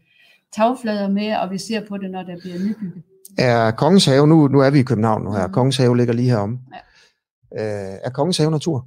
tagflader 0.56 1.08
med, 1.10 1.36
og 1.36 1.52
vi 1.52 1.58
ser 1.58 1.82
på 1.90 1.98
det, 1.98 2.12
når 2.12 2.24
der 2.24 2.36
bliver 2.42 2.58
nybygget. 2.60 3.04
Er 3.38 3.72
Kongens 3.72 4.06
Have, 4.06 4.28
nu, 4.28 4.48
nu 4.48 4.60
er 4.60 4.70
vi 4.70 4.80
i 4.80 4.84
København 4.84 5.24
nu 5.24 5.32
her, 5.32 5.44
Mhm. 5.48 5.54
Kongens 5.54 5.78
Have 5.78 5.98
ligger 5.98 6.14
lige 6.14 6.30
heromme. 6.30 6.60
Ja. 7.58 7.92
Øh, 7.94 7.98
er 8.04 8.10
Kongens 8.10 8.38
Have 8.38 8.52
natur? 8.52 8.86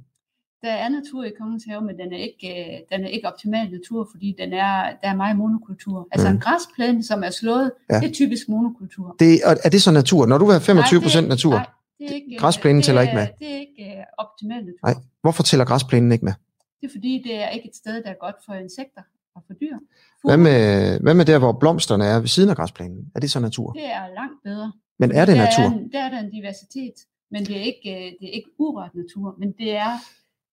Der 0.65 0.71
er 0.83 0.89
natur 0.89 1.23
i 1.23 1.31
Kongens 1.39 1.63
Have, 1.69 1.81
men 1.81 1.95
den 2.01 2.13
er 2.13 2.17
ikke, 2.17 2.47
øh, 2.61 2.79
den 2.91 2.99
er 3.05 3.09
ikke 3.15 3.27
optimal 3.27 3.71
natur, 3.71 4.07
fordi 4.11 4.35
den 4.41 4.53
er, 4.53 4.73
der 5.01 5.07
er 5.11 5.15
meget 5.15 5.37
monokultur. 5.37 6.07
Altså 6.11 6.27
Mm. 6.29 6.35
en 6.35 6.41
græsplæne, 6.41 7.03
som 7.03 7.23
er 7.23 7.29
slået, 7.29 7.71
Ja. 7.91 7.99
det 7.99 8.09
er 8.09 8.13
typisk 8.13 8.49
monokultur. 8.49 9.15
Det, 9.19 9.29
og 9.45 9.55
er 9.63 9.69
det 9.69 9.81
så 9.81 9.91
natur? 9.91 10.25
Når 10.25 10.37
du 10.37 10.45
er 10.45 10.59
25 10.59 10.97
Nej, 10.99 11.03
procent 11.05 11.23
det 11.23 11.29
natur, 11.29 11.51
Nej, 11.55 11.65
det 11.99 12.09
er 12.09 12.13
ikke, 12.15 12.37
Græsplænen 12.39 12.77
det 12.77 12.85
tæller 12.85 13.01
er- 13.01 13.05
ikke 13.07 13.15
med? 13.15 13.27
Det 13.39 13.49
er 13.55 13.59
ikke 13.59 13.75
uh, 13.97 14.25
optimal 14.25 14.61
natur. 14.65 14.77
Nej. 14.83 14.95
hvorfor 15.21 15.43
tæller 15.43 15.65
græsplænen 15.65 16.11
ikke 16.11 16.25
med? 16.25 16.33
Det 16.81 16.87
er 16.87 16.91
fordi, 16.97 17.21
det 17.27 17.35
er 17.43 17.49
ikke 17.49 17.67
et 17.69 17.75
sted, 17.75 18.03
der 18.03 18.09
er 18.09 18.19
godt 18.25 18.35
for 18.45 18.53
insekter 18.53 19.01
og 19.35 19.41
for 19.47 19.53
dyr. 19.53 19.75
Hvad 20.23 20.37
med, 20.37 20.59
hvad 20.99 21.13
med 21.13 21.25
der, 21.25 21.39
hvor 21.39 21.51
blomsterne 21.51 22.05
er 22.05 22.19
ved 22.19 22.27
siden 22.27 22.49
af 22.49 22.55
græsplænen? 22.55 23.11
Er 23.15 23.19
det 23.19 23.31
så 23.31 23.39
natur? 23.39 23.71
Det 23.71 23.85
er 23.85 24.05
langt 24.15 24.39
bedre. 24.43 24.71
Men 24.99 25.11
er 25.11 25.25
det 25.25 25.35
der 25.35 25.41
natur? 25.45 25.63
Er 25.63 25.87
der 25.93 25.99
er 26.05 26.09
der 26.09 26.19
en 26.19 26.31
diversitet, 26.31 26.93
men 27.31 27.45
det 27.45 27.57
er 27.57 27.61
ikke, 27.61 27.89
øh, 27.95 28.11
det 28.19 28.27
er 28.29 28.33
ikke 28.39 28.49
urørt 28.59 28.91
natur, 28.95 29.35
men 29.39 29.51
det 29.51 29.71
er, 29.75 29.91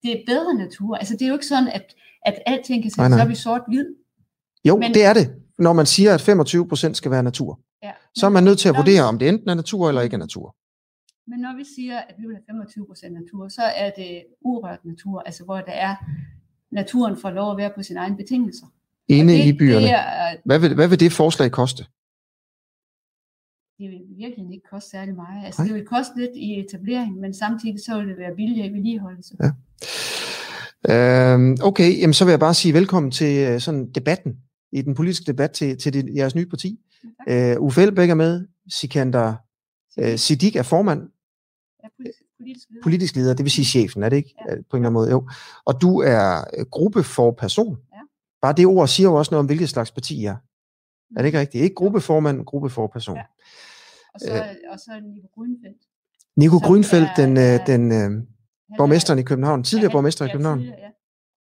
det 0.03 0.11
er 0.11 0.23
bedre 0.27 0.53
natur. 0.53 0.95
Altså 0.95 1.13
det 1.13 1.21
er 1.21 1.27
jo 1.27 1.33
ikke 1.33 1.45
sådan, 1.45 1.67
at, 1.67 1.85
at 2.25 2.39
alting 2.45 2.83
kan 2.83 2.91
sættes 2.91 3.19
op 3.21 3.29
i 3.29 3.35
sort-hvid. 3.35 3.85
Jo, 4.67 4.77
Men- 4.77 4.93
det 4.93 5.05
er 5.05 5.13
det. 5.13 5.35
Når 5.59 5.73
man 5.73 5.85
siger, 5.85 6.13
at 6.13 6.21
25 6.21 6.67
procent 6.67 6.97
skal 6.97 7.11
være 7.11 7.23
natur, 7.23 7.59
Ja. 7.83 7.91
så 8.15 8.25
er 8.25 8.29
man 8.29 8.43
nødt 8.43 8.59
til 8.59 8.69
at 8.69 8.75
vurdere, 8.75 9.03
om 9.03 9.19
det 9.19 9.29
enten 9.29 9.49
er 9.49 9.53
natur 9.53 9.87
eller 9.89 10.01
ikke 10.01 10.13
er 10.13 10.17
natur. 10.17 10.55
Men 11.27 11.39
når 11.39 11.57
vi 11.57 11.63
siger, 11.75 11.97
at 11.97 12.15
vi 12.19 12.25
vil 12.27 12.35
have 12.35 12.43
25 12.49 12.85
procent 12.87 13.13
natur, 13.13 13.47
så 13.47 13.61
er 13.63 13.89
det 13.97 14.23
urørt 14.41 14.79
natur, 14.85 15.23
altså 15.25 15.43
hvor 15.43 15.55
der 15.55 15.71
er 15.71 15.95
naturen 16.71 17.17
får 17.17 17.29
lov 17.29 17.51
at 17.51 17.57
være 17.57 17.71
på 17.75 17.83
sine 17.83 17.99
egne 17.99 18.17
betingelser. 18.17 18.65
Inde 19.07 19.33
det, 19.33 19.45
i 19.45 19.53
byerne. 19.57 19.81
Det, 19.85 19.91
er, 19.91 20.35
Hvad 20.45 20.59
vil, 20.59 20.75
hvad 20.75 20.87
vil 20.87 20.99
det 20.99 21.11
forslag 21.13 21.51
koste? 21.51 21.85
Det 23.83 23.91
vil 23.91 24.01
virkelig 24.17 24.53
ikke 24.53 24.67
koste 24.71 24.89
særlig 24.89 25.15
meget. 25.15 25.45
Altså 25.45 25.61
Nej. 25.61 25.67
det 25.67 25.75
vil 25.75 25.85
koste 25.85 26.11
lidt 26.17 26.31
i 26.35 26.59
etablering, 26.59 27.19
men 27.19 27.33
samtidig 27.33 27.79
så 27.85 27.99
vil 27.99 28.07
det 28.07 28.17
være 28.17 28.35
billigere 28.35 28.67
i 28.67 28.73
vedligeholdelse. 28.73 29.35
Ja. 29.43 29.51
Øhm, 30.89 31.57
okay, 31.63 31.99
jamen, 32.01 32.13
så 32.13 32.25
vil 32.25 32.31
jeg 32.31 32.39
bare 32.39 32.53
sige 32.53 32.73
velkommen 32.73 33.11
til 33.11 33.47
øh, 33.47 33.59
sådan 33.59 33.91
debatten, 33.91 34.37
i 34.71 34.81
den 34.81 34.95
politiske 34.95 35.25
debat 35.25 35.51
til, 35.51 35.77
til 35.77 35.93
det, 35.93 36.15
jeres 36.15 36.35
nye 36.35 36.45
parti. 36.45 36.79
Tak. 37.27 37.33
Øh, 37.33 37.61
Uffe 37.61 37.81
Elbæk 37.81 38.09
er 38.09 38.15
med, 38.15 38.47
Sikander 38.69 39.33
øh, 39.99 40.17
Siddiq 40.17 40.55
er 40.55 40.63
formand, 40.63 41.01
Ja, 41.83 41.87
politisk, 42.37 42.67
leder. 42.69 42.83
politisk 42.83 43.15
leder, 43.15 43.33
det 43.33 43.43
vil 43.43 43.51
sige 43.51 43.65
chefen, 43.65 44.03
er 44.03 44.09
det 44.09 44.17
ikke? 44.17 44.33
Ja. 44.49 44.55
Ja. 44.55 44.61
På 44.69 44.77
en 44.77 44.83
eller 44.83 44.89
anden 44.89 44.93
måde, 44.93 45.09
jo. 45.11 45.29
Og 45.65 45.81
du 45.81 45.99
er 46.01 46.43
øh, 46.57 46.65
gruppeforperson. 46.71 47.77
Ja. 47.93 47.99
Bare 48.41 48.53
det 48.53 48.65
ord 48.65 48.87
siger 48.87 49.09
jo 49.09 49.15
også 49.15 49.31
noget 49.31 49.39
om, 49.39 49.45
hvilket 49.45 49.69
slags 49.69 49.91
parti 49.91 50.21
I 50.21 50.25
er. 50.25 50.35
Er 51.15 51.21
det 51.21 51.25
ikke 51.25 51.39
rigtigt? 51.39 51.63
Ikke 51.63 51.75
gruppeformand, 51.75 52.45
gruppeforperson. 52.45 53.15
Ja. 53.15 53.21
Ja. 53.21 53.25
Og 54.13 54.19
så, 54.19 54.55
og 54.71 54.79
så 54.79 54.91
Nico 55.03 55.27
Grønfeldt. 55.35 55.81
Nico 56.37 56.57
Grønfeldt, 56.67 57.09
den, 57.17 57.37
øh, 57.37 57.43
er- 57.43 57.65
den 57.65 57.91
øh, 57.91 57.97
Han 57.97 58.27
borgmesteren 58.77 59.19
i 59.19 59.23
København, 59.23 59.63
tidligere 59.63 59.89
han- 59.89 59.95
borgmester 59.95 60.25
i 60.25 60.27
ja, 60.27 60.33
København. 60.33 60.57
tidligere, 60.59 60.79
ja. 60.79 60.89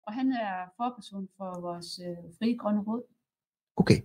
Og 0.07 0.13
han 0.13 0.31
er 0.31 0.55
forperson 0.77 1.27
for 1.37 1.61
vores 1.61 1.99
øh, 2.07 2.15
frie 2.39 2.57
grønne 2.57 2.81
råd. 2.81 3.03
Okay. 3.77 3.99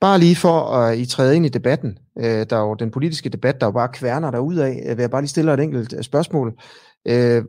Bare 0.00 0.18
lige 0.18 0.36
for 0.36 0.60
at 0.60 0.98
I 0.98 1.06
træde 1.06 1.36
ind 1.36 1.46
i 1.46 1.48
debatten, 1.48 1.98
øh, 2.18 2.24
der 2.50 2.56
er 2.56 2.60
jo 2.60 2.74
den 2.74 2.90
politiske 2.90 3.28
debat, 3.28 3.60
der 3.60 3.66
er 3.66 3.68
jo 3.68 3.72
bare 3.72 3.88
kværner 3.92 4.30
derudad, 4.30 4.70
øh, 4.86 4.96
vil 4.96 5.02
jeg 5.02 5.10
bare 5.10 5.22
lige 5.22 5.28
stille 5.28 5.54
et 5.54 5.60
enkelt 5.60 5.92
øh, 5.92 6.02
spørgsmål. 6.02 6.60
Øh, 7.08 7.44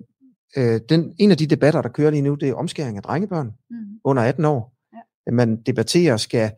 øh, 0.58 0.80
den, 0.90 1.16
en 1.20 1.32
af 1.32 1.38
de 1.38 1.48
debatter, 1.48 1.82
der 1.82 1.90
kører 1.90 2.12
lige 2.12 2.22
nu, 2.22 2.36
det 2.36 2.50
er 2.50 2.54
omskæring 2.54 2.98
af 2.98 3.04
drengebørn 3.04 3.52
Mm. 3.70 3.76
under 4.04 4.24
18 4.24 4.46
år. 4.46 4.74
Ja. 4.94 5.32
Man 5.32 5.62
debatterer, 5.62 6.18
skal, 6.18 6.52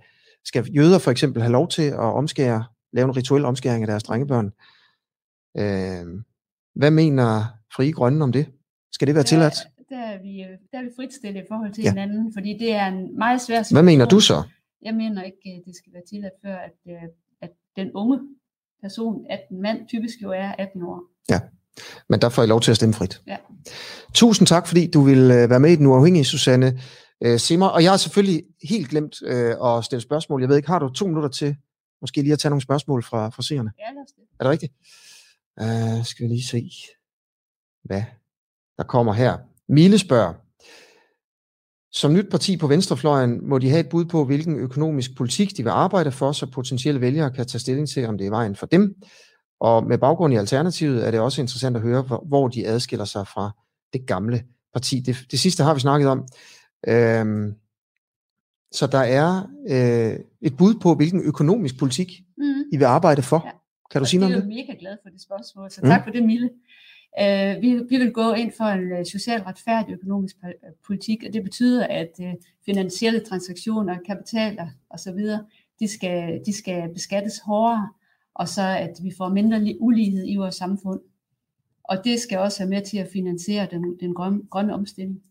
skal 0.46 0.70
jøder 0.76 1.00
for 1.00 1.12
eksempel 1.12 1.42
have 1.42 1.52
lov 1.52 1.68
til 1.68 1.82
at 1.82 2.00
omskære, 2.00 2.66
lave 2.94 3.06
en 3.06 3.18
rituel 3.18 3.46
omskæring 3.46 3.84
af 3.84 3.88
deres 3.88 4.04
drengebørn? 4.04 4.46
Øh, 5.58 6.24
hvad 6.76 6.92
mener 6.92 7.46
Frie 7.76 7.92
Grønne 7.92 8.24
om 8.24 8.32
det? 8.32 8.46
Skal 8.92 9.08
det 9.08 9.16
være 9.16 9.24
tilladt? 9.24 9.56
Der, 9.90 9.98
er 10.00 10.22
vi, 10.22 10.42
øh, 10.42 10.50
der 10.72 10.78
er 10.78 10.84
vi 10.84 10.90
fritstillet 10.96 11.44
i 11.44 11.46
forhold 11.48 11.74
til 11.74 11.82
Ja. 11.84 11.88
ja. 11.88 11.92
hinanden, 11.92 12.34
fordi 12.34 12.58
det 12.60 12.74
er 12.74 12.88
en 12.88 13.18
meget 13.18 13.42
svær 13.42 13.74
Hvad 13.74 13.84
mener 13.84 14.06
du 14.06 14.20
situation. 14.20 14.44
så? 14.44 14.50
Jeg 14.82 14.94
mener 14.94 15.24
ikke, 15.24 15.38
at 15.46 15.62
det 15.66 15.76
skal 15.76 15.94
være 15.94 16.04
tilladt 16.10 16.34
før, 16.46 16.56
at, 16.56 16.92
øh, 16.94 17.02
at 17.42 17.50
den 17.76 17.92
unge 17.94 18.20
person, 18.82 19.26
at 19.30 19.42
en 19.52 19.62
mand 19.62 19.88
typisk 19.88 20.16
jo 20.24 20.32
er 20.32 20.52
18 20.58 20.84
år. 20.84 21.02
Men 22.10 22.22
der 22.22 22.30
får 22.30 22.44
I 22.44 22.48
lov 22.48 22.62
til 22.62 22.72
at 22.72 22.76
stemme 22.78 22.94
frit. 22.94 23.22
Ja. 23.28 23.38
Tusind 24.14 24.48
tak, 24.48 24.68
fordi 24.68 24.88
du 24.92 25.02
vil 25.02 25.18
øh, 25.18 25.50
være 25.50 25.60
med 25.60 25.72
i 25.72 25.76
Den 25.76 25.86
Uafhængige, 25.86 26.26
Susanne 26.26 26.80
øh, 27.24 27.40
Simmer. 27.40 27.68
Og 27.68 27.84
jeg 27.84 27.92
har 27.92 27.98
selvfølgelig 27.98 28.44
helt 28.64 28.90
glemt 28.90 29.16
øh, 29.26 29.56
at 29.66 29.86
stille 29.86 30.02
spørgsmål. 30.02 30.42
Jeg 30.42 30.50
ved 30.50 30.58
ikke, 30.58 30.68
har 30.70 30.80
du 30.80 30.90
to 30.90 31.08
minutter 31.08 31.30
til 31.30 31.56
måske 32.02 32.22
lige 32.22 32.34
at 32.34 32.40
tage 32.40 32.50
nogle 32.50 32.62
spørgsmål 32.62 33.04
fra, 33.04 33.30
fra 33.30 33.42
seerne? 33.44 33.72
Ja, 33.80 33.94
lad 33.94 34.02
os 34.08 34.12
det. 34.12 34.24
Er 34.40 34.44
det 34.44 34.52
rigtigt? 34.52 34.74
Uh, 35.62 36.06
skal 36.06 36.24
vi 36.24 36.30
lige 36.34 36.44
se, 36.44 36.72
hvad 37.84 38.04
der 38.78 38.84
kommer 38.84 39.14
her. 39.14 39.38
Mille 39.70 40.00
spørger, 40.00 40.34
som 41.92 42.14
nyt 42.14 42.30
parti 42.32 42.58
på 42.58 42.68
venstrefløjen 42.68 43.50
må 43.50 43.58
de 43.58 43.70
have 43.70 43.80
et 43.80 43.90
bud 43.90 44.06
på, 44.06 44.26
hvilken 44.26 44.56
økonomisk 44.60 45.18
politik 45.18 45.58
de 45.58 45.64
vil 45.64 45.70
arbejde 45.70 46.12
for, 46.12 46.32
så 46.32 46.46
potentielle 46.52 47.02
vælgere 47.02 47.32
kan 47.32 47.46
tage 47.48 47.60
stilling 47.60 47.90
til, 47.90 48.06
om 48.06 48.18
det 48.18 48.26
er 48.28 48.32
vejen 48.32 48.56
for 48.56 48.66
dem. 48.66 48.96
Og 49.60 49.88
med 49.88 49.98
baggrund 49.98 50.34
i 50.34 50.38
Alternativet 50.38 51.08
er 51.08 51.12
det 51.12 51.20
også 51.20 51.42
interessant 51.42 51.76
at 51.76 51.82
høre, 51.82 52.02
hvor- 52.02 52.48
de 52.48 52.68
adskiller 52.68 53.06
sig 53.06 53.28
fra 53.28 53.52
det 53.94 54.08
gamle 54.08 54.44
parti. 54.74 55.00
Det, 55.00 55.18
det 55.32 55.40
sidste 55.40 55.64
har 55.64 55.74
vi 55.74 55.80
snakket 55.80 56.10
om. 56.10 56.28
Øhm, 56.88 57.54
så 58.72 58.88
der 58.88 59.00
er 59.00 59.50
øh, 59.70 60.20
et 60.42 60.58
bud 60.58 60.76
på, 60.82 60.94
hvilken 60.96 61.22
økonomisk 61.22 61.80
politik 61.80 62.12
Mm. 62.38 62.44
I 62.74 62.78
vil 62.78 62.86
arbejde 62.86 63.22
for. 63.22 63.42
Ja. 63.46 63.52
Kan 63.92 64.02
du 64.02 64.06
sige 64.08 64.20
noget 64.20 64.36
om 64.36 64.42
Jeg 64.42 64.48
det? 64.48 64.54
er 64.54 64.58
jo 64.58 64.68
mega 64.68 64.80
glad 64.80 64.98
for 65.04 65.10
det 65.10 65.22
spørgsmål, 65.22 65.72
så 65.72 65.80
Mm. 65.84 65.90
tak 65.90 66.04
for 66.04 66.12
det, 66.12 66.24
Mille. 66.26 66.50
Uh, 67.22 67.62
vi, 67.62 67.82
vi 67.90 67.98
vil 67.98 68.12
gå 68.12 68.34
ind 68.34 68.52
for 68.58 68.64
en 68.64 68.92
uh, 69.00 69.06
socialt 69.12 69.46
retfærdig 69.46 69.94
økonomisk 69.94 70.36
pa- 70.36 70.82
politik, 70.88 71.24
og 71.28 71.34
det 71.34 71.44
betyder, 71.44 71.88
at 71.88 72.12
uh, 72.20 72.26
finansielle 72.66 73.20
transaktioner, 73.20 73.98
kapitaler 74.06 74.68
osv., 74.90 75.20
de 75.80 75.88
skal, 75.88 76.42
de 76.46 76.54
skal 76.58 76.94
beskattes 76.94 77.34
hårdere, 77.46 77.90
og 78.36 78.48
så 78.48 78.62
at 78.62 78.92
vi 79.04 79.12
får 79.18 79.30
mindre 79.30 79.58
li- 79.58 79.78
ulighed 79.80 80.26
i 80.28 80.36
vores 80.36 80.56
samfund. 80.56 81.00
Og 81.84 81.98
det 82.04 82.20
skal 82.20 82.38
også 82.40 82.60
være 82.60 82.70
med 82.70 82.82
til 82.82 82.98
at 82.98 83.10
finansiere 83.14 83.68
den, 83.72 83.98
den 84.00 84.14
grønne, 84.14 84.42
grønne 84.50 84.74
omstilling. 84.74 85.22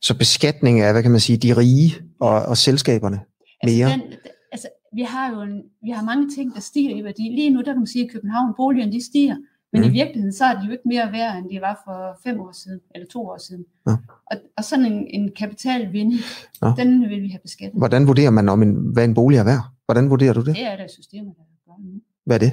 Så 0.00 0.18
beskatning 0.18 0.80
af, 0.80 0.92
hvad 0.92 1.02
kan 1.02 1.10
man 1.10 1.20
sige, 1.20 1.36
de 1.38 1.56
rige 1.56 1.94
og, 2.20 2.42
og 2.42 2.56
selskaberne 2.56 3.20
mere. 3.64 3.86
Altså, 3.92 4.06
den, 4.08 4.12
altså, 4.52 4.68
vi 4.94 5.02
har 5.02 5.30
jo 5.30 5.40
en, 5.40 5.62
vi 5.82 5.90
har 5.90 6.02
mange 6.04 6.30
ting, 6.30 6.54
der 6.54 6.60
stiger 6.60 6.96
i 6.96 7.04
værdi. 7.04 7.22
Lige 7.22 7.50
nu, 7.50 7.58
der 7.58 7.64
kan 7.72 7.76
man 7.78 7.86
sige, 7.86 8.04
at 8.04 8.10
i 8.10 8.12
København, 8.12 8.54
boligerne 8.56 8.92
de 8.92 9.04
stiger, 9.04 9.36
Men 9.74 9.82
Mm. 9.82 9.88
i 9.88 9.90
virkeligheden, 9.90 10.32
så 10.32 10.44
er 10.44 10.54
de 10.60 10.66
jo 10.66 10.72
ikke 10.72 10.88
mere 10.88 11.12
værd, 11.12 11.36
end 11.38 11.50
de 11.50 11.60
var 11.60 11.82
for 11.86 12.20
fem 12.30 12.40
år 12.40 12.52
siden, 12.52 12.80
eller 12.94 13.06
to 13.08 13.26
år 13.26 13.38
siden. 13.38 13.64
Ja. 13.86 13.92
Og, 14.30 14.36
og 14.56 14.64
sådan 14.64 14.84
en, 14.92 15.06
en 15.06 15.30
kapitalvinding, 15.36 16.20
Ja. 16.62 16.72
den 16.76 17.00
vil 17.10 17.22
vi 17.22 17.28
have 17.28 17.40
beskattet. 17.42 17.78
Hvordan 17.78 18.06
vurderer 18.06 18.30
man, 18.30 18.48
om 18.48 18.62
en, 18.62 18.74
hvad 18.92 19.04
en 19.04 19.14
bolig 19.14 19.36
er 19.38 19.44
værd? 19.44 19.60
Hvordan 19.86 20.10
vurderer 20.10 20.32
du 20.32 20.40
det? 20.40 20.56
Det 20.56 20.64
er 20.66 20.76
der 20.76 20.86
systemer, 20.88 21.32
der 21.32 21.42
gør 21.66 21.72
nu. 21.84 22.00
Hvad 22.26 22.36
er 22.36 22.40
det? 22.40 22.52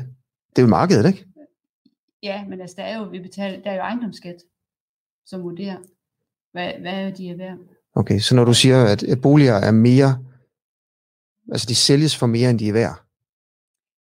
Det 0.49 0.58
er 0.58 0.62
jo 0.62 0.67
markedet, 0.67 1.05
ikke? 1.08 1.25
Ja, 2.23 2.45
men 2.49 2.62
altså, 2.62 2.75
der 2.79 2.84
er 2.84 2.97
jo, 2.97 3.03
vi 3.03 3.19
betaler, 3.19 3.62
der 3.63 3.69
er 3.71 3.75
jo 3.75 3.82
ejendomsskat, 3.82 4.36
som 5.25 5.41
vurderer, 5.43 5.77
hvad, 6.51 6.73
hvad 6.79 7.12
de 7.12 7.29
er 7.29 7.38
værd. 7.38 7.57
Okay, 7.95 8.19
så 8.19 8.35
når 8.35 8.45
du 8.45 8.53
siger, 8.53 8.83
at 8.85 9.21
boliger 9.21 9.53
er 9.53 9.71
mere, 9.71 10.25
altså 11.51 11.65
de 11.69 11.75
sælges 11.75 12.17
for 12.17 12.27
mere, 12.27 12.49
end 12.49 12.59
de 12.59 12.69
er 12.69 12.73
værd, 12.73 13.05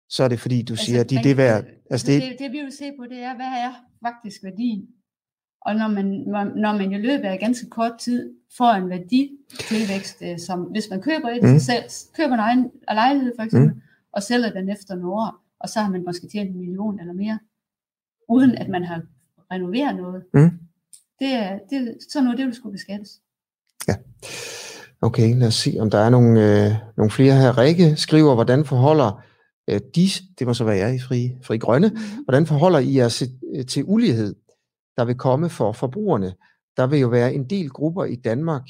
så 0.08 0.24
er 0.24 0.28
det 0.28 0.40
fordi, 0.40 0.62
du 0.62 0.76
siger, 0.76 1.00
at 1.00 1.10
de, 1.10 1.14
man 1.14 1.24
det 1.24 1.30
er 1.30 1.34
værd. 1.34 1.64
Altså 1.90 2.06
det, 2.06 2.22
det, 2.22 2.36
det, 2.38 2.52
vi 2.52 2.58
vil 2.60 2.72
se 2.72 2.92
på, 2.98 3.04
det 3.04 3.18
er, 3.18 3.34
hvad 3.36 3.46
er 3.46 3.72
faktisk 4.06 4.42
værdien? 4.44 4.86
Og 5.60 5.74
når 5.74 5.88
man, 5.88 6.06
når- 6.62 6.78
man 6.78 6.92
i 6.92 6.98
løbet 6.98 7.24
af 7.24 7.38
ganske 7.40 7.70
kort 7.70 7.92
tid 7.98 8.34
får 8.56 8.70
en 8.72 8.90
værditilvækst, 8.90 10.22
øh, 10.22 10.38
som 10.38 10.60
hvis 10.62 10.84
man 10.90 11.02
køber 11.02 11.28
et, 11.28 11.42
mm. 11.42 11.58
selv, 11.58 11.84
køber 12.16 12.34
en 12.34 12.40
egen 12.40 12.70
lejlighed 12.92 13.32
for 13.38 13.42
eksempel, 13.42 13.74
mm. 13.74 13.80
og 14.12 14.22
sælger 14.22 14.50
den 14.52 14.68
efter 14.68 14.94
nogle 14.94 15.12
år, 15.12 15.44
og 15.60 15.68
så 15.68 15.80
har 15.80 15.90
man 15.90 16.04
måske 16.04 16.28
tjent 16.28 16.50
en 16.50 16.58
million 16.58 17.00
eller 17.00 17.12
mere, 17.12 17.38
uden 18.28 18.54
at 18.54 18.68
man 18.68 18.84
har 18.84 19.02
renoveret 19.52 19.96
noget. 19.96 20.24
Mm. 20.34 20.50
Det 21.22 21.32
er, 21.32 21.58
det, 21.70 21.98
sådan 22.10 22.24
noget, 22.24 22.38
det 22.38 22.46
vil 22.46 22.54
skulle 22.54 22.72
beskattes. 22.72 23.10
okay, 25.02 25.38
lad 25.38 25.48
os 25.48 25.54
se, 25.54 25.76
om 25.80 25.90
der 25.90 25.98
er 25.98 26.10
nogle, 26.10 26.64
øh, 26.66 26.72
nogle 26.96 27.10
flere 27.10 27.36
her. 27.36 27.58
Rikke 27.58 27.96
skriver, 27.96 28.34
hvordan 28.34 28.64
forholder 28.64 29.22
øh, 29.70 29.80
de, 29.94 30.08
det 30.38 30.46
må 30.46 30.54
så 30.54 30.64
være 30.64 30.76
jeg 30.76 30.94
i 30.94 30.98
Fri, 30.98 31.32
fri 31.42 31.58
Grønne, 31.58 31.88
Mm. 31.88 32.24
hvordan 32.24 32.46
forholder 32.46 32.78
I 32.78 32.96
jer 32.96 33.08
til, 33.08 33.30
øh, 33.56 33.66
til 33.66 33.84
ulighed, 33.86 34.34
der 34.96 35.04
vil 35.04 35.14
komme 35.14 35.50
for 35.50 35.72
forbrugerne? 35.72 36.34
Der 36.76 36.86
vil 36.86 37.00
jo 37.00 37.08
være 37.08 37.34
en 37.34 37.50
del 37.50 37.68
grupper 37.70 38.04
i 38.04 38.16
Danmark, 38.16 38.62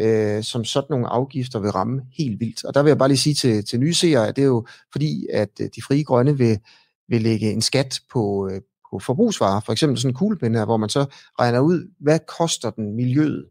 øh, 0.00 0.42
som 0.42 0.64
sådan 0.64 0.86
nogle 0.90 1.06
afgifter 1.08 1.58
vil 1.58 1.70
ramme 1.70 2.02
helt 2.18 2.40
vildt. 2.40 2.64
Og 2.64 2.74
der 2.74 2.82
vil 2.82 2.90
jeg 2.90 2.98
bare 2.98 3.08
lige 3.08 3.18
sige 3.18 3.34
til, 3.34 3.64
til 3.64 3.80
nye 3.80 3.94
seere, 3.94 4.28
at 4.28 4.36
det 4.36 4.42
er 4.42 4.46
jo 4.46 4.66
fordi, 4.92 5.26
at 5.32 5.50
øh, 5.60 5.68
de 5.76 5.82
frie 5.82 6.04
grønne 6.04 6.38
vil, 6.38 6.58
vil 7.08 7.22
lægge 7.22 7.52
en 7.52 7.62
skat 7.62 8.00
på, 8.12 8.48
øh, 8.52 8.60
på 8.94 8.98
forbrugsvarer, 8.98 9.60
for 9.60 9.72
eksempel 9.72 9.98
sådan 9.98 10.10
en 10.10 10.14
kuglepen 10.14 10.54
her, 10.54 10.64
hvor 10.64 10.76
man 10.76 10.88
så 10.88 11.04
regner 11.40 11.60
ud, 11.60 11.90
hvad 12.00 12.18
koster 12.38 12.70
den 12.70 12.96
miljøet? 12.96 13.44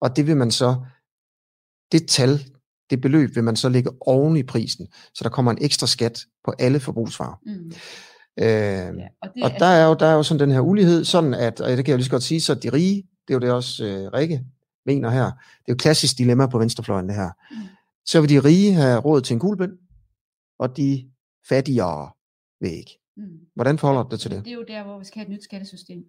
Og 0.00 0.16
det 0.16 0.26
vil 0.26 0.36
man 0.36 0.50
så, 0.50 0.76
det 1.92 2.08
tal, 2.08 2.44
det 2.90 3.00
beløb 3.00 3.34
vil 3.34 3.44
man 3.44 3.56
så 3.56 3.68
lægge 3.68 3.90
oven 4.00 4.36
i 4.36 4.42
prisen, 4.42 4.86
så 5.14 5.24
der 5.24 5.30
kommer 5.30 5.52
en 5.52 5.58
ekstra 5.60 5.86
skat 5.86 6.24
på 6.44 6.54
alle 6.58 6.80
forbrugsvarer. 6.80 7.40
Mm. 7.46 7.72
Øh, 8.38 8.98
Ja, 8.98 9.08
og 9.22 9.30
og 9.42 9.50
der 9.58 9.66
er, 9.66 9.86
jo, 9.86 9.94
der 9.94 10.06
er 10.06 10.14
jo 10.14 10.22
sådan 10.22 10.40
den 10.40 10.50
her 10.50 10.60
ulighed, 10.60 11.04
sådan 11.04 11.34
at, 11.34 11.60
og 11.60 11.68
det 11.68 11.84
kan 11.84 11.92
jeg 11.92 11.98
lige 11.98 12.04
så 12.04 12.10
godt 12.10 12.22
sige, 12.22 12.40
så 12.40 12.54
de 12.54 12.72
rige, 12.72 12.96
det 13.28 13.34
er 13.34 13.38
jo 13.38 13.40
det 13.40 13.50
også 13.50 13.84
øh, 13.84 14.12
Rikke 14.12 14.44
mener 14.86 15.10
her, 15.10 15.24
det 15.24 15.68
er 15.68 15.72
jo 15.72 15.76
klassisk 15.76 16.18
dilemma 16.18 16.46
på 16.46 16.58
venstrefløjen 16.58 17.08
det 17.08 17.14
her. 17.16 17.30
Mm. 17.50 17.56
Så 18.06 18.20
vil 18.20 18.30
de 18.30 18.40
rige 18.40 18.72
have 18.72 19.00
råd 19.00 19.20
til 19.20 19.34
en 19.34 19.40
kuglepen, 19.40 19.70
og 20.58 20.76
de 20.76 21.10
fattigere 21.48 22.10
vil 22.60 22.72
ikke. 22.72 22.98
Mm. 23.16 23.40
Hvordan 23.54 23.78
forholder 23.78 24.02
du 24.02 24.08
dig 24.10 24.20
til 24.20 24.30
det? 24.30 24.44
Det 24.44 24.50
er 24.50 24.54
jo 24.54 24.64
der, 24.68 24.82
hvor 24.84 24.98
vi 24.98 25.04
skal 25.04 25.18
have 25.18 25.26
et 25.26 25.32
nyt 25.32 25.44
skattesystem. 25.44 26.04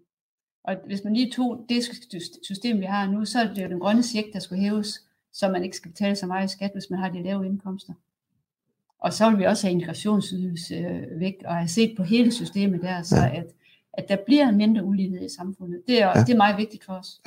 Og 0.63 0.76
hvis 0.86 1.02
man 1.04 1.13
lige 1.13 1.32
tog 1.32 1.65
det 1.70 1.84
system, 2.43 2.80
vi 2.80 2.86
har 2.86 3.08
nu, 3.12 3.26
så 3.26 3.39
er 3.39 3.54
det 3.54 3.63
jo 3.63 3.70
den 3.70 3.80
grønne 3.80 4.04
check, 4.04 4.28
der 4.34 4.39
skulle 4.39 4.62
hæves, 4.62 5.00
så 5.34 5.50
man 5.50 5.63
ikke 5.63 5.78
skal 5.78 5.91
betale 5.91 6.15
så 6.15 6.26
meget 6.26 6.50
i 6.50 6.54
skat, 6.54 6.72
hvis 6.74 6.89
man 6.89 7.00
har 7.00 7.10
de 7.10 7.24
lave 7.24 7.46
indkomster. 7.46 7.93
Og 9.00 9.13
så 9.13 9.30
vil 9.30 9.39
vi 9.39 9.43
også 9.43 9.67
have 9.67 9.72
integrationsydelse 9.72 10.76
øh, 10.76 11.20
væk, 11.20 11.34
og 11.46 11.56
have 11.56 11.67
set 11.67 11.93
på 11.98 12.04
hele 12.04 12.32
systemet 12.32 12.82
der, 12.82 13.02
så 13.04 13.15
Ja. 13.15 13.36
at, 13.38 13.46
at 13.93 14.06
der 14.10 14.17
bliver 14.26 14.52
mindre 14.52 14.84
ulighed 14.84 15.26
i 15.26 15.30
samfundet. 15.38 15.82
Det 15.88 16.02
er, 16.02 16.08
Ja. 16.08 16.17
ja. 16.20 16.24
det 16.24 16.34
er 16.34 16.38
meget 16.38 16.58
vigtigt 16.58 16.84
for 16.84 16.93
os. 16.93 17.22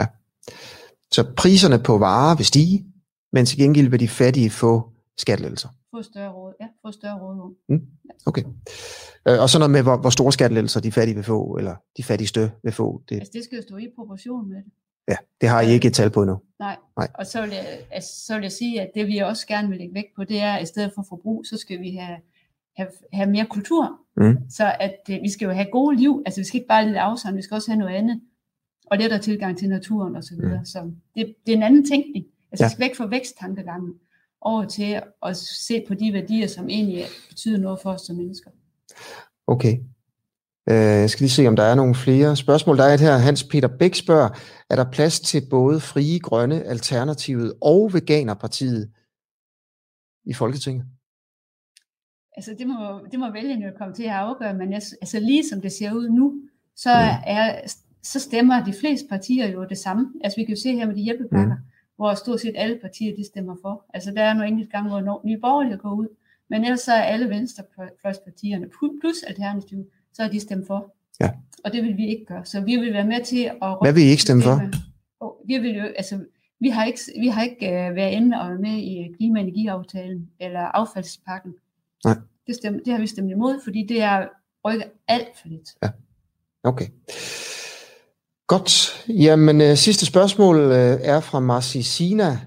Så 1.12 1.32
priserne 1.36 1.78
på 1.78 1.98
varer 1.98 2.36
vil 2.36 2.46
stige, 2.46 2.86
men 3.32 3.46
til 3.46 3.58
gengæld 3.58 3.88
vil 3.88 4.00
de 4.00 4.08
fattige 4.08 4.50
få 4.50 4.90
skattelettelser. 5.16 5.68
Få 5.94 6.02
større 6.02 6.32
råd, 6.32 6.52
ja, 6.60 6.66
få 6.82 6.92
større 6.92 7.18
råd. 7.20 7.54
Okay. 8.26 8.42
Øh, 9.28 9.40
Og 9.42 9.50
så 9.50 9.58
noget 9.58 9.70
med, 9.70 9.82
hvor, 9.82 9.96
hvor 9.96 10.10
store 10.10 10.32
skattelettelser 10.32 10.80
de 10.80 10.92
fattige 10.92 11.14
vil 11.14 11.24
få, 11.24 11.56
eller 11.56 11.74
de 11.96 12.02
fattigste 12.02 12.52
vil 12.62 12.72
få. 12.72 13.02
Det, 13.08 13.14
Altså 13.14 13.30
det 13.34 13.44
skal 13.44 13.56
jo 13.56 13.62
stå 13.62 13.76
i 13.76 13.88
proportion 13.96 14.48
med 14.48 14.56
det. 14.56 14.72
ja, 15.08 15.16
det 15.40 15.48
har 15.48 15.60
I 15.60 15.70
ikke 15.70 15.88
et 15.88 15.94
tal 15.94 16.10
på 16.10 16.22
endnu. 16.22 16.40
Nej. 16.58 16.76
Nej. 16.96 17.08
Og 17.14 17.26
så 17.26 17.40
vil, 17.42 17.50
jeg, 17.50 17.66
altså, 17.90 18.10
så 18.26 18.34
vil 18.34 18.42
jeg 18.42 18.52
sige, 18.52 18.80
at 18.80 18.90
det 18.94 19.06
vi 19.06 19.18
også 19.18 19.46
gerne 19.46 19.68
vil 19.68 19.78
lægge 19.78 19.94
vægt 19.94 20.14
på, 20.16 20.24
det 20.24 20.40
er, 20.40 20.52
at 20.52 20.62
i 20.62 20.66
stedet 20.66 20.92
for 20.94 21.04
forbrug, 21.08 21.46
så 21.46 21.56
skal 21.56 21.80
vi 21.80 21.90
have, 21.94 22.18
have, 22.76 22.88
have 23.12 23.30
mere 23.30 23.46
kultur. 23.46 24.00
Mm. 24.16 24.36
Så 24.50 24.74
at 24.80 24.96
øh, 25.10 25.18
vi 25.22 25.30
skal 25.30 25.46
jo 25.46 25.52
have 25.52 25.66
gode 25.72 25.96
liv. 25.96 26.22
Altså 26.26 26.40
vi 26.40 26.44
skal 26.44 26.56
ikke 26.58 26.68
bare 26.68 26.86
lide 26.86 27.00
afsavn, 27.00 27.36
vi 27.36 27.42
skal 27.42 27.54
også 27.54 27.70
have 27.70 27.78
noget 27.78 27.94
andet. 27.94 28.20
Og 28.86 28.98
lettere 28.98 29.20
tilgang 29.20 29.58
til 29.58 29.68
naturen 29.68 30.16
og 30.16 30.24
så 30.24 30.34
videre. 30.36 30.58
Mm. 30.58 30.64
Så 30.64 30.90
det, 31.14 31.34
det 31.46 31.52
er 31.52 31.56
en 31.56 31.62
anden 31.62 31.86
tænkning. 31.90 32.26
Altså 32.52 32.64
ja. 32.64 32.68
vi 32.68 32.72
skal 32.72 32.84
væk 32.84 32.96
fra 32.96 33.06
væksttankegangen 33.06 33.94
over 34.40 34.64
til 34.64 35.00
at 35.22 35.36
se 35.36 35.84
på 35.88 35.94
de 35.94 36.12
værdier, 36.12 36.46
som 36.46 36.68
egentlig 36.68 37.04
betyder 37.28 37.58
noget 37.58 37.78
for 37.82 37.92
os 37.92 38.00
som 38.00 38.16
mennesker. 38.16 38.50
Okay. 39.46 39.78
Øh, 40.70 40.74
Jeg 40.76 41.10
skal 41.10 41.22
lige 41.24 41.30
se, 41.30 41.46
om 41.48 41.56
der 41.56 41.62
er 41.62 41.74
nogle 41.74 41.94
flere 41.94 42.36
spørgsmål. 42.36 42.78
Der 42.78 42.84
er 42.84 42.94
et 42.94 43.00
her. 43.00 43.16
Hans 43.18 43.44
Peter 43.44 43.68
Bæk 43.68 43.94
spørger, 43.94 44.28
er 44.70 44.76
der 44.76 44.90
plads 44.90 45.20
til 45.20 45.42
både 45.50 45.80
Frie 45.80 46.18
Grønne, 46.20 46.62
Alternativet 46.62 47.54
og 47.60 47.90
Veganerpartiet 47.92 48.90
i 50.24 50.34
Folketinget? 50.34 50.84
Altså 52.36 52.54
det 52.58 52.66
må, 52.66 53.00
det 53.10 53.18
må 53.20 53.32
vælgerne 53.32 53.72
komme 53.78 53.94
til 53.94 54.02
at 54.02 54.10
afgøre, 54.10 54.54
men 54.54 54.72
jeg, 54.72 54.82
altså 55.02 55.20
lige 55.20 55.48
som 55.48 55.60
det 55.60 55.72
ser 55.72 55.92
ud 55.92 56.08
nu, 56.08 56.34
så, 56.76 56.90
Mm. 56.90 57.22
er, 57.26 57.60
så 58.02 58.20
stemmer 58.20 58.64
de 58.64 58.74
fleste 58.80 59.06
partier 59.08 59.48
jo 59.48 59.64
det 59.64 59.78
samme. 59.78 60.12
Altså 60.24 60.36
vi 60.40 60.44
kan 60.44 60.54
jo 60.54 60.60
se 60.60 60.72
her 60.72 60.86
med 60.86 60.94
de 60.96 61.00
hjælpepakker, 61.02 61.54
mm. 61.56 61.62
Hvor 62.00 62.14
stort 62.14 62.40
set 62.40 62.54
alle 62.56 62.78
partier 62.82 63.16
de 63.16 63.24
stemmer 63.24 63.56
for. 63.62 63.84
Altså 63.94 64.10
der 64.10 64.22
er 64.22 64.34
nogle 64.34 64.48
enkelte 64.48 64.70
gange, 64.70 64.90
hvor 64.90 65.20
nye 65.24 65.38
borgerlige 65.38 65.76
går 65.76 65.94
ud, 65.94 66.06
men 66.50 66.64
ellers 66.64 66.80
så 66.80 66.92
er 66.92 67.02
alle 67.02 67.28
venstrefløjspartierne 67.28 68.66
plus 69.00 69.22
Alternativ, 69.26 69.90
så 70.12 70.22
er 70.22 70.28
de 70.28 70.40
stemt 70.40 70.66
for. 70.66 70.94
Ja. 71.20 71.30
Og 71.64 71.72
det 71.72 71.82
vil 71.82 71.96
vi 71.96 72.06
ikke 72.06 72.24
gøre. 72.24 72.44
Så 72.44 72.60
vi 72.60 72.76
vil 72.76 72.92
være 72.92 73.06
med 73.06 73.24
til 73.24 73.50
at... 73.62 73.76
Hvad 73.82 73.92
vil 73.92 74.02
I 74.02 74.06
ikke 74.06 74.22
stemme 74.22 74.42
for? 74.42 74.60
Vi 75.46 75.58
vil 75.58 75.76
jo, 75.76 75.84
altså, 75.84 76.24
vi 76.60 76.68
har 76.68 76.84
ikke, 76.84 77.00
vi 77.20 77.26
har 77.26 77.42
ikke 77.42 77.66
uh, 77.66 77.96
været 77.96 78.12
inde 78.12 78.40
og 78.40 78.48
været 78.48 78.60
med 78.60 78.76
i 78.78 79.12
klima- 79.16 79.40
og 79.40 79.46
energiaftalen 79.46 80.30
eller 80.40 80.60
affaldspakken. 80.60 81.54
Nej. 82.04 82.16
Det, 82.46 82.54
stem, 82.54 82.84
det 82.84 82.92
har 82.92 83.00
vi 83.00 83.06
stemt 83.06 83.30
imod, 83.30 83.60
fordi 83.64 83.86
det 83.88 84.02
er 84.02 84.28
rykker 84.64 84.86
alt 85.08 85.38
for 85.40 85.48
lidt. 85.48 85.70
Okay. 86.62 86.86
Godt. 88.56 89.04
Jamen, 89.08 89.60
øh, 89.60 89.76
sidste 89.76 90.06
spørgsmål 90.06 90.56
øh, 90.56 90.98
er 91.02 91.20
fra 91.20 91.40
Marci 91.40 91.82
Sina. 91.82 92.40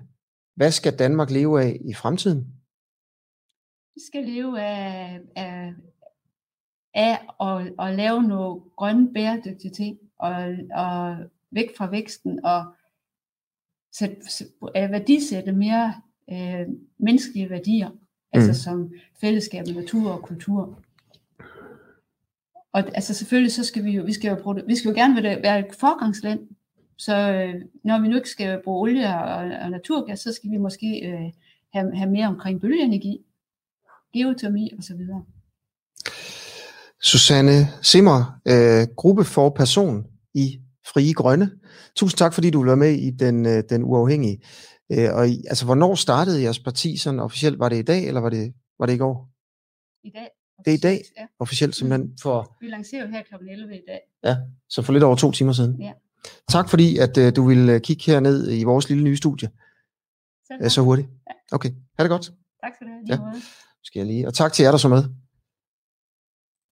Hvad 0.55 0.71
skal 0.71 0.99
Danmark 0.99 1.31
leve 1.31 1.61
af 1.61 1.77
i 1.85 1.93
fremtiden? 1.93 2.47
Vi 3.95 4.01
skal 4.07 4.23
leve 4.23 4.61
af, 4.61 5.19
af, 5.35 5.73
af 6.93 7.19
at, 7.41 7.87
at 7.87 7.95
lave 7.95 8.23
nogle 8.23 8.61
grønne 8.77 9.13
bæredygtige 9.13 9.71
ting, 9.71 9.97
og, 10.19 10.35
og 10.75 11.17
væk 11.51 11.77
fra 11.77 11.89
væksten, 11.89 12.45
og 12.45 12.65
sæt, 13.93 14.11
sæt, 14.29 14.47
værdisætte 14.73 15.51
mere 15.51 15.93
øh, 16.31 16.67
menneskelige 16.97 17.49
værdier, 17.49 17.89
mm. 17.89 17.99
altså 18.33 18.63
som 18.63 18.91
fællesskab 19.21 19.65
natur 19.67 20.11
og 20.11 20.21
kultur. 20.21 20.79
Og 22.73 22.83
altså 22.93 23.13
selvfølgelig 23.13 23.51
så 23.51 23.63
skal 23.63 23.83
vi 23.83 23.91
jo, 23.91 24.03
vi 24.03 24.13
skal 24.13 24.29
jo, 24.29 24.35
produ- 24.35 24.65
vi 24.67 24.75
skal 24.75 24.89
jo 24.89 24.95
gerne 24.95 25.23
være, 25.23 25.59
et 25.59 25.75
forgangsland, 25.79 26.39
så 26.97 27.15
øh, 27.15 27.61
når 27.83 28.01
vi 28.01 28.07
nu 28.07 28.15
ikke 28.15 28.29
skal 28.29 28.61
bruge 28.63 28.81
olie 28.81 29.07
og, 29.07 29.35
og 29.63 29.69
naturgas, 29.71 30.19
så 30.19 30.33
skal 30.33 30.51
vi 30.51 30.57
måske 30.57 31.01
øh, 31.05 31.31
have, 31.73 31.95
have 31.95 32.11
mere 32.11 32.27
omkring 32.27 32.61
bølgeenergi, 32.61 33.17
geotermi 34.13 34.71
osv. 34.79 35.01
Susanne 37.01 37.67
Simmer, 37.81 38.39
øh, 38.47 38.87
gruppe 38.95 39.23
for 39.23 39.49
person 39.49 40.05
i 40.33 40.59
Frie 40.85 41.13
Grønne. 41.13 41.51
Tusind 41.95 42.17
tak, 42.17 42.33
fordi 42.33 42.49
du 42.49 42.63
være 42.63 42.77
med 42.77 42.91
i 42.91 43.11
den, 43.11 43.45
øh, 43.45 43.63
den 43.69 43.83
uafhængige. 43.83 44.41
Øh, 44.91 45.13
og 45.13 45.29
i, 45.29 45.43
altså, 45.49 45.65
hvornår 45.65 45.95
startede 45.95 46.41
jeres 46.41 46.59
parti 46.59 46.97
sådan 46.97 47.19
officielt? 47.19 47.59
Var 47.59 47.69
det 47.69 47.79
i 47.79 47.81
dag, 47.81 48.07
eller 48.07 48.21
var 48.21 48.29
det, 48.29 48.53
var 48.79 48.85
det 48.85 48.93
i 48.93 48.97
går? 48.97 49.29
I 50.03 50.09
dag. 50.09 50.29
Det 50.65 50.71
er 50.73 50.77
i 50.77 50.79
dag? 50.79 51.01
Ja, 51.17 51.25
Officielt 51.39 51.75
simpelthen 51.75 52.17
for, 52.21 52.57
vi 52.61 52.67
lancerer 52.67 53.05
jo 53.05 53.11
her 53.11 53.21
kl. 53.23 53.35
11 53.49 53.75
i 53.75 53.81
dag. 53.87 54.37
så 54.69 54.81
for 54.81 54.93
lidt 54.93 55.03
over 55.03 55.15
to 55.15 55.31
timer 55.31 55.53
siden. 55.53 55.81
Ja. 55.81 55.91
Tak 56.49 56.69
fordi, 56.69 56.97
at 56.97 57.17
øh, 57.17 57.35
du 57.35 57.47
ville 57.47 57.73
øh, 57.73 57.81
kigge 57.81 58.03
herned 58.11 58.51
i 58.51 58.63
vores 58.63 58.89
lille 58.89 59.03
nye 59.03 59.17
studie 59.17 59.49
Selv 60.47 60.61
tak. 60.61 60.71
så 60.71 60.81
hurtigt. 60.81 61.07
Okay, 61.51 61.69
ha' 61.69 62.03
det 62.03 62.09
godt. 62.09 62.31
Tak 62.63 62.71
skal 62.75 62.87
du 62.87 62.91
have. 62.91 63.03
Ja. 63.07 63.33
Ja. 63.35 63.41
Skal 63.83 63.99
jeg 63.99 64.07
lige. 64.07 64.27
Og 64.27 64.33
tak 64.33 64.53
til 64.53 64.63
jer, 64.63 64.71
der 64.71 64.77
så 64.77 64.89
med. 64.89 65.03